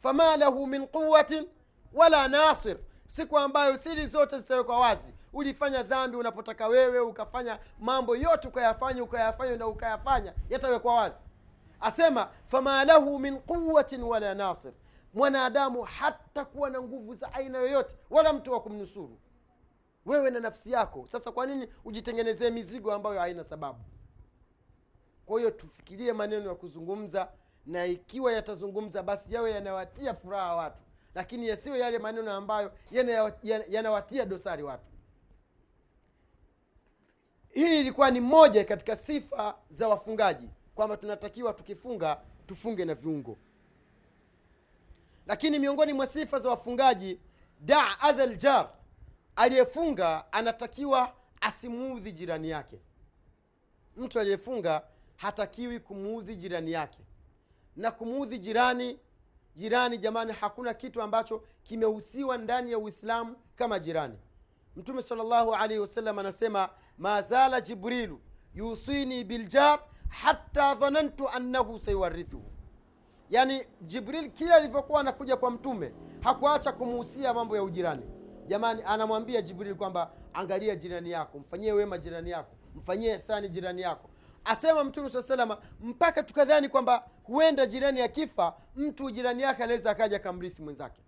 fama 0.02 0.38
lahu 0.38 0.68
min 0.68 0.88
quwatin 0.88 1.48
wala 1.94 2.28
nasir. 2.28 2.78
Siku 3.08 3.40
ambayo 3.40 3.78
siri 3.78 4.08
zote 4.08 4.38
zitawekwa 4.38 4.80
wazi 4.80 5.14
ulifanya 5.34 5.84
dhambi 5.84 6.18
unapotaka 6.18 6.68
wewe 6.68 7.00
ukafanya 7.00 7.60
mambo 7.80 8.16
yote 8.16 8.48
ukayafanya 8.48 9.04
ukayafanya 9.04 9.58
na 9.58 9.68
ukayafanya 9.68 10.34
yatawekwa 10.50 10.96
wazi. 10.96 11.18
Asema 11.82 12.30
fama 12.48 12.86
lahu 12.86 13.20
min 13.20 13.40
quwatin 13.40 14.04
wala 14.04 14.36
nasir. 14.36 14.72
Mwanadamu 15.14 15.82
hata 15.84 16.46
kuwa 16.46 16.70
na 16.70 16.82
nguvu 16.82 17.16
za 17.16 17.34
aina 17.34 17.58
yoyote 17.58 17.96
wala 18.10 18.34
mtu 18.34 18.52
wa 18.52 18.62
kumnusuru. 18.62 19.20
Wewe 20.06 20.30
na 20.32 20.40
nafsi 20.40 20.72
yako. 20.72 21.08
Sasa 21.08 21.32
kwa 21.32 21.46
nini 21.46 21.68
ujitengenezee 21.86 22.50
mizigo 22.50 22.94
ambayo 22.94 23.20
haina 23.20 23.44
sababu 23.44 23.80
kwa 25.26 25.40
hiyo 25.40 25.52
tufikirie 25.52 26.14
maneno 26.14 26.50
ya 26.50 26.56
kuzungumza 26.56 27.32
na 27.66 27.86
ikiwa 27.86 28.34
yatazungumza 28.34 29.04
basi 29.04 29.34
yawe 29.34 29.52
yanawatia 29.52 30.14
furaha 30.14 30.56
watu. 30.56 30.82
Lakini 31.16 31.48
yasiwe 31.48 31.80
yale 31.80 32.00
maneno 32.00 32.32
ambayo 32.34 32.72
yana- 32.92 33.34
yana- 33.44 33.66
yanawatia 33.70 34.26
dosari 34.26 34.64
watu. 34.64 34.92
Hii 37.50 37.80
ilikuwa 37.80 38.12
ni 38.12 38.20
moja 38.20 38.64
katika 38.66 38.96
sifa 38.96 39.56
za 39.70 39.88
wafungaji 39.88 40.50
kwamba 40.76 40.98
tunatakiwa 40.98 41.54
tukifunga 41.54 42.22
tufunge 42.48 42.86
na 42.86 42.94
viungo. 42.96 43.38
Lakini 45.28 45.60
miongoni 45.60 45.94
mwa 45.94 46.08
sifa 46.08 46.40
za 46.40 46.50
wafungaji 46.50 47.20
da 47.60 48.00
adha 48.00 48.70
aliyefunga 49.36 50.34
anatakiwa 50.34 51.16
asimuudhi 51.42 52.12
jirani 52.12 52.50
yake. 52.50 52.80
Mtu 53.98 54.20
aliyefunga 54.20 54.82
hatakiwi 55.16 55.80
kumuudhi 55.80 56.36
jirani 56.36 56.72
yake. 56.72 57.00
Na 57.76 57.92
kumuudhi 57.92 58.40
jirani 58.40 59.00
jirani 59.56 59.98
jamani 59.98 60.34
hakuna 60.34 60.74
kitu 60.74 61.02
ambacho 61.02 61.44
kimehusiwa 61.64 62.38
ndani 62.38 62.72
ya 62.72 62.78
uislamu 62.80 63.36
kama 63.56 63.80
jirani. 63.80 64.18
Mtume 64.76 65.02
salllahu 65.02 65.56
alaihi 65.56 65.80
wasallam 65.80 66.20
anasema 66.20 66.70
mazala 66.98 67.62
jibrilu 67.62 68.22
yusini 68.54 69.24
biljar 69.24 69.80
hatta 70.10 70.76
dhanantu 70.76 71.30
annahu 71.30 71.80
sayuwarithuhu 71.80 72.54
yaani 73.30 73.62
jibril 73.82 74.32
kila 74.32 74.56
alivyokuwa 74.56 75.00
anakuja 75.02 75.38
kwa 75.38 75.52
mtume 75.52 75.94
hakuacha 76.22 76.72
kumuhusia 76.72 77.34
mambo 77.34 77.56
ya 77.56 77.64
ujirani. 77.64 78.04
Jamani 78.48 78.84
anamwambia 78.86 79.42
jibril 79.42 79.76
kwamba 79.76 80.12
angalia 80.34 80.76
jirani 80.76 81.12
yako 81.12 81.40
mfanyie 81.40 81.72
wema 81.72 81.98
jirani 81.98 82.30
yako 82.30 82.56
mfanyie 82.76 83.16
ihsani 83.16 83.50
jirani 83.50 83.82
yako 83.82 84.10
asema 84.46 84.84
mtume 84.84 85.10
saa 85.10 85.22
salama 85.22 85.58
mpaka 85.80 86.24
tukadhani 86.24 86.70
kwamba 86.70 87.08
huenda 87.24 87.66
jirani 87.66 88.02
akifa 88.02 88.56
mtu 88.76 89.12
jirani 89.12 89.42
yake 89.44 89.64
anaweza 89.64 89.92
akaja 89.92 90.18
akamrithi 90.18 90.62
mwenzake. 90.62 91.02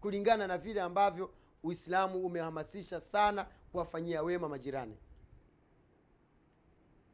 Kulingana 0.00 0.46
na 0.46 0.58
vile 0.58 0.80
ambavyo 0.80 1.30
uislamu 1.62 2.26
umehamasisha 2.26 3.00
sana 3.00 3.46
kuwafanyia 3.72 4.22
wema 4.22 4.48
majirani. 4.48 4.96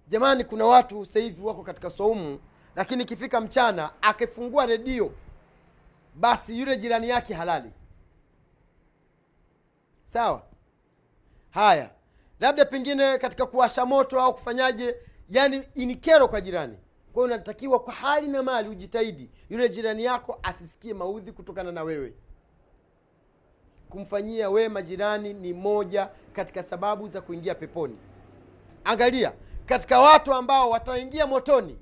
Jamani 0.09 0.45
kuna 0.45 0.65
watu 0.65 1.07
sasa 1.07 1.21
hivi 1.21 1.43
wako 1.43 1.63
katika 1.63 1.91
saumu 1.91 2.39
lakini 2.77 3.03
ikifika 3.03 3.41
mchana 3.41 3.91
akifungua 4.03 4.67
redio 4.67 5.13
basi 6.15 6.59
yule 6.61 6.77
jirani 6.77 7.09
yake 7.09 7.35
halali. 7.35 7.71
Sawa? 10.05 10.43
Haya 11.51 11.91
labda 12.43 12.65
pengine 12.65 13.19
katika 13.19 13.47
kuwasha 13.47 13.87
moto 13.87 14.21
au 14.21 14.35
kufanyaje 14.35 14.97
yani 15.31 15.63
ni 15.75 15.95
kero 15.97 16.29
kwa 16.29 16.41
jirani. 16.41 16.77
Kwa 17.13 17.23
hiyo 17.23 17.35
unatakiwa 17.35 17.79
kwa 17.81 17.95
hali 17.95 18.29
na 18.29 18.43
mali 18.43 18.69
ujitahidi 18.69 19.31
yule 19.51 19.69
jirani 19.69 20.05
yako 20.05 20.39
asisikie 20.43 20.95
maudhi 20.95 21.33
kutokana 21.33 21.73
na 21.73 21.83
wewe. 21.83 22.15
Kumfanyia 23.91 24.51
wema 24.51 24.83
jirani 24.83 25.33
ni 25.35 25.53
moja 25.53 26.09
katika 26.33 26.63
sababu 26.63 27.09
za 27.09 27.21
kuingia 27.21 27.55
peponi. 27.55 27.99
Angalia 28.85 29.33
katika 29.67 30.01
watu 30.01 30.35
ambao 30.35 30.71
wataingia 30.71 31.27
motoni 31.27 31.79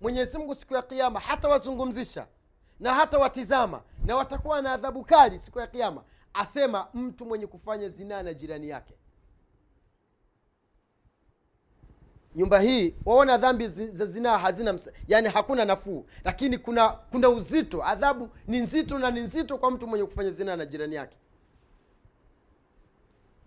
mwenyezi 0.00 0.38
mungu 0.38 0.54
siku 0.54 0.74
ya 0.74 0.82
kiama 0.82 1.20
hata 1.20 1.48
wazungumzisha 1.48 2.26
na 2.80 2.94
hata 2.94 3.18
watizama 3.18 3.82
na 4.04 4.16
watakuwa 4.16 4.62
na 4.62 4.72
adhabu 4.72 5.04
kali 5.04 5.38
siku 5.38 5.60
ya 5.60 5.66
kiama 5.66 6.04
asema 6.34 6.86
mtu 6.94 7.24
mwenye 7.26 7.46
kufanya 7.46 7.88
zinaa 7.88 8.22
na 8.22 8.34
jirani 8.34 8.68
yake 8.68 8.94
nyumba 12.36 12.60
hii 12.60 12.94
waona 13.06 13.38
dhambi 13.38 13.68
za 13.68 14.06
zinaa 14.06 14.38
hazina 14.38 14.72
msa, 14.72 14.92
yani 15.08 15.28
hakuna 15.28 15.64
nafuu. 15.64 16.06
Lakini 16.24 16.58
kuna 16.58 16.88
kuna 16.88 17.28
uzito. 17.28 17.84
Adhabu 17.84 18.28
ni 18.46 18.60
nzito 18.60 18.98
na 18.98 19.10
ni 19.10 19.20
nzito 19.20 19.58
kwa 19.58 19.70
mtu 19.70 19.86
mwenye 19.86 20.04
kufanya 20.04 20.30
zinaa 20.30 20.56
na 20.56 20.66
jirani 20.66 20.94
yake. 20.94 21.16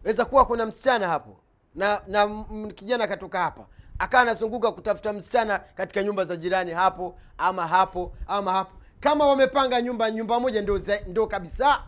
Weza 0.04 0.26
kuwa 0.26 0.46
kuna 0.46 0.66
msichana 0.66 1.08
hapo 1.08 1.38
na 1.76 2.02
na 2.08 2.46
kijana 2.76 3.04
akatoka 3.04 3.40
hapa. 3.40 3.66
Akawa 4.00 4.22
anazunguka 4.24 4.72
kutafuta 4.72 5.14
msichana 5.14 5.60
katika 5.60 6.04
nyumba 6.04 6.26
za 6.26 6.36
jirani 6.36 6.72
hapo 6.72 7.20
ama 7.38 7.68
hapo 7.68 8.14
ama 8.28 8.52
hapo. 8.52 8.72
Kama 9.00 9.28
wamepanga 9.28 9.82
nyumba 9.82 10.12
nyumba 10.12 10.40
moja 10.40 10.62
ndio 10.62 10.78
za- 10.78 11.00
ndio 11.08 11.28
kabisa. 11.28 11.84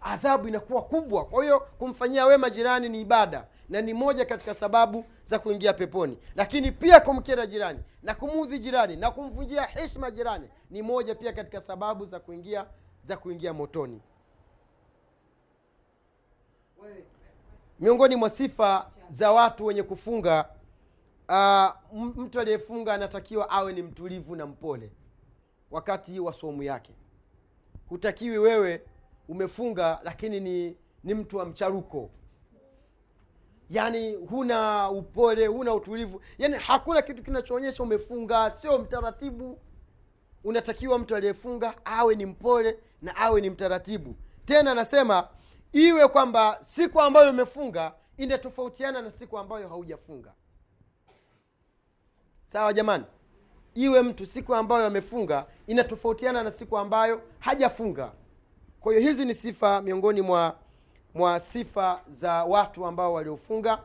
Adhabu 0.00 0.48
inakuwa 0.48 0.82
kubwa. 0.82 1.24
Kwa 1.24 1.42
hiyo 1.42 1.60
kumfanyia 1.60 2.26
wema 2.26 2.50
jirani 2.50 2.88
ni 2.88 3.00
ibada 3.00 3.44
na 3.70 3.80
ni 3.82 3.94
moja 3.94 4.24
katika 4.24 4.54
sababu 4.54 5.04
za 5.24 5.38
kuingia 5.38 5.72
peponi. 5.72 6.18
Lakini 6.36 6.72
pia 6.72 7.00
kumkera 7.00 7.46
jirani 7.46 7.78
na 8.02 8.14
kumuudhi 8.14 8.58
jirani 8.58 8.96
na 8.96 9.10
kumvunjia 9.10 9.62
heshima 9.62 10.10
jirani 10.10 10.48
ni 10.70 10.82
moja 10.82 11.14
pia 11.14 11.32
katika 11.32 11.60
sababu 11.60 12.06
za 12.06 12.20
kuingia 12.20 12.66
za 13.04 13.16
kuingia 13.16 13.52
motoni. 13.52 14.00
Miongoni 17.80 18.16
mwa 18.16 18.30
sifa 18.30 18.90
za 19.10 19.32
watu 19.32 19.66
wenye 19.66 19.82
kufunga 19.82 20.48
uh, 21.28 21.96
mtu 22.16 22.40
aliyefunga 22.40 22.94
anatakiwa 22.94 23.50
awe 23.50 23.72
ni 23.72 23.82
mtulivu 23.82 24.36
na 24.36 24.46
mpole 24.46 24.92
wakati 25.70 26.20
wa 26.20 26.32
somu 26.32 26.62
yake. 26.62 26.92
Hutakiwi 27.88 28.38
wewe 28.38 28.82
umefunga 29.28 30.00
lakini 30.04 30.40
ni 30.40 30.76
ni 31.04 31.14
mtu 31.14 31.36
wa 31.36 31.44
mcharuko 31.46 32.10
yaani 33.70 34.14
huna 34.14 34.90
upole 34.90 35.46
huna 35.46 35.74
utulivu. 35.74 36.20
Yani 36.38 36.56
hakuna 36.56 37.02
kitu 37.02 37.22
kinachoonyesha 37.22 37.82
umefunga 37.82 38.50
sio 38.50 38.78
mtaratibu. 38.78 39.58
Unatakiwa 40.44 40.98
mtu 40.98 41.16
aliyefunga 41.16 41.74
awe 41.84 42.14
ni 42.14 42.26
mpole 42.26 42.78
na 43.02 43.16
awe 43.16 43.40
ni 43.40 43.50
mtaratibu. 43.50 44.14
Tena 44.44 44.70
anasema 44.70 45.28
iwe 45.72 46.08
kwamba 46.08 46.58
siku 46.62 47.00
ambayo 47.00 47.30
umefunga 47.30 47.92
inatofautiana 48.16 49.02
na 49.02 49.10
siku 49.10 49.38
ambayo 49.38 49.68
haujafunga. 49.68 50.32
Sawa 52.46 52.72
jamani? 52.72 53.04
Iwe 53.74 54.02
mtu 54.02 54.26
siku 54.26 54.54
ambayo 54.54 54.86
amefunga 54.86 55.46
inatofautiana 55.66 56.42
na 56.42 56.50
siku 56.50 56.78
ambayo 56.78 57.22
hajafunga. 57.38 58.12
Kwa 58.80 58.92
hiyo 58.92 59.08
hizi 59.08 59.24
ni 59.24 59.34
sifa 59.34 59.82
miongoni 59.82 60.20
mwa 60.20 60.56
mwa 61.14 61.40
sifa 61.40 62.00
za 62.10 62.44
watu 62.44 62.86
ambao 62.86 63.12
waliofunga. 63.12 63.78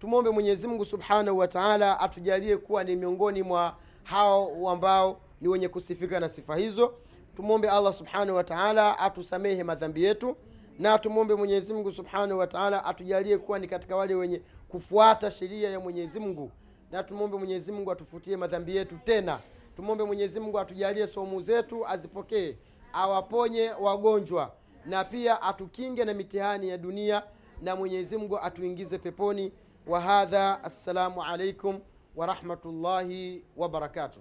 Tumwombe 0.00 0.30
mwenyezi 0.30 0.68
mungu 0.68 0.84
subhanahu 0.84 1.38
wa 1.38 1.48
taala 1.48 2.00
atujalie 2.00 2.56
kuwa 2.56 2.84
ni 2.84 2.96
miongoni 2.96 3.42
mwa 3.42 3.76
hao 4.04 4.70
ambao 4.70 5.20
ni 5.40 5.48
wenye 5.48 5.68
kusifika 5.68 6.20
na 6.20 6.28
sifa 6.28 6.56
hizo. 6.56 6.94
Tumwombe 7.36 7.70
allah 7.70 7.92
subhanahu 7.92 8.36
wa 8.36 8.44
taala 8.44 8.98
atusamehe 8.98 9.64
madhambi 9.64 10.04
yetu 10.04 10.36
na 10.78 10.98
tumwombe 10.98 11.34
mwenyezi 11.34 11.72
mungu 11.72 11.92
subhanahu 11.92 12.38
wa 12.40 12.84
atujalie 12.84 13.38
kuwa 13.38 13.58
ni 13.58 13.68
katika 13.68 13.96
wale 13.96 14.14
wenye 14.14 14.42
kufuata 14.68 15.30
sheria 15.30 15.70
ya 15.70 15.80
mwenyezi 15.80 16.20
mungu 16.20 16.50
na 16.92 17.02
tumwombe 17.02 17.36
mwenyezi 17.36 17.72
mungu 17.72 17.92
atufutie 17.92 18.36
madhambi 18.36 18.76
yetu 18.76 18.94
tena. 19.04 19.38
Tumwombe 19.76 20.04
mwenyezi 20.04 20.40
mungu 20.40 20.58
atujalie 20.58 21.06
somu 21.06 21.40
zetu 21.42 21.86
azipokee 21.86 22.56
awaponye 22.92 23.70
wagonjwa 23.80 24.52
na 24.86 25.04
pia 25.04 25.42
atukinge 25.42 26.04
na 26.04 26.14
mitihani 26.14 26.68
ya 26.68 26.78
dunia 26.78 27.22
na 27.62 27.76
mwenyezi 27.76 28.16
mungu 28.16 28.38
atuingize 28.38 28.98
peponi. 28.98 29.52
Wa 29.86 30.00
hadha 30.00 30.64
assalamu 30.64 31.22
alaikum 31.24 31.80
warahmatullahi 32.16 33.44
wabarakatuh 33.56 34.20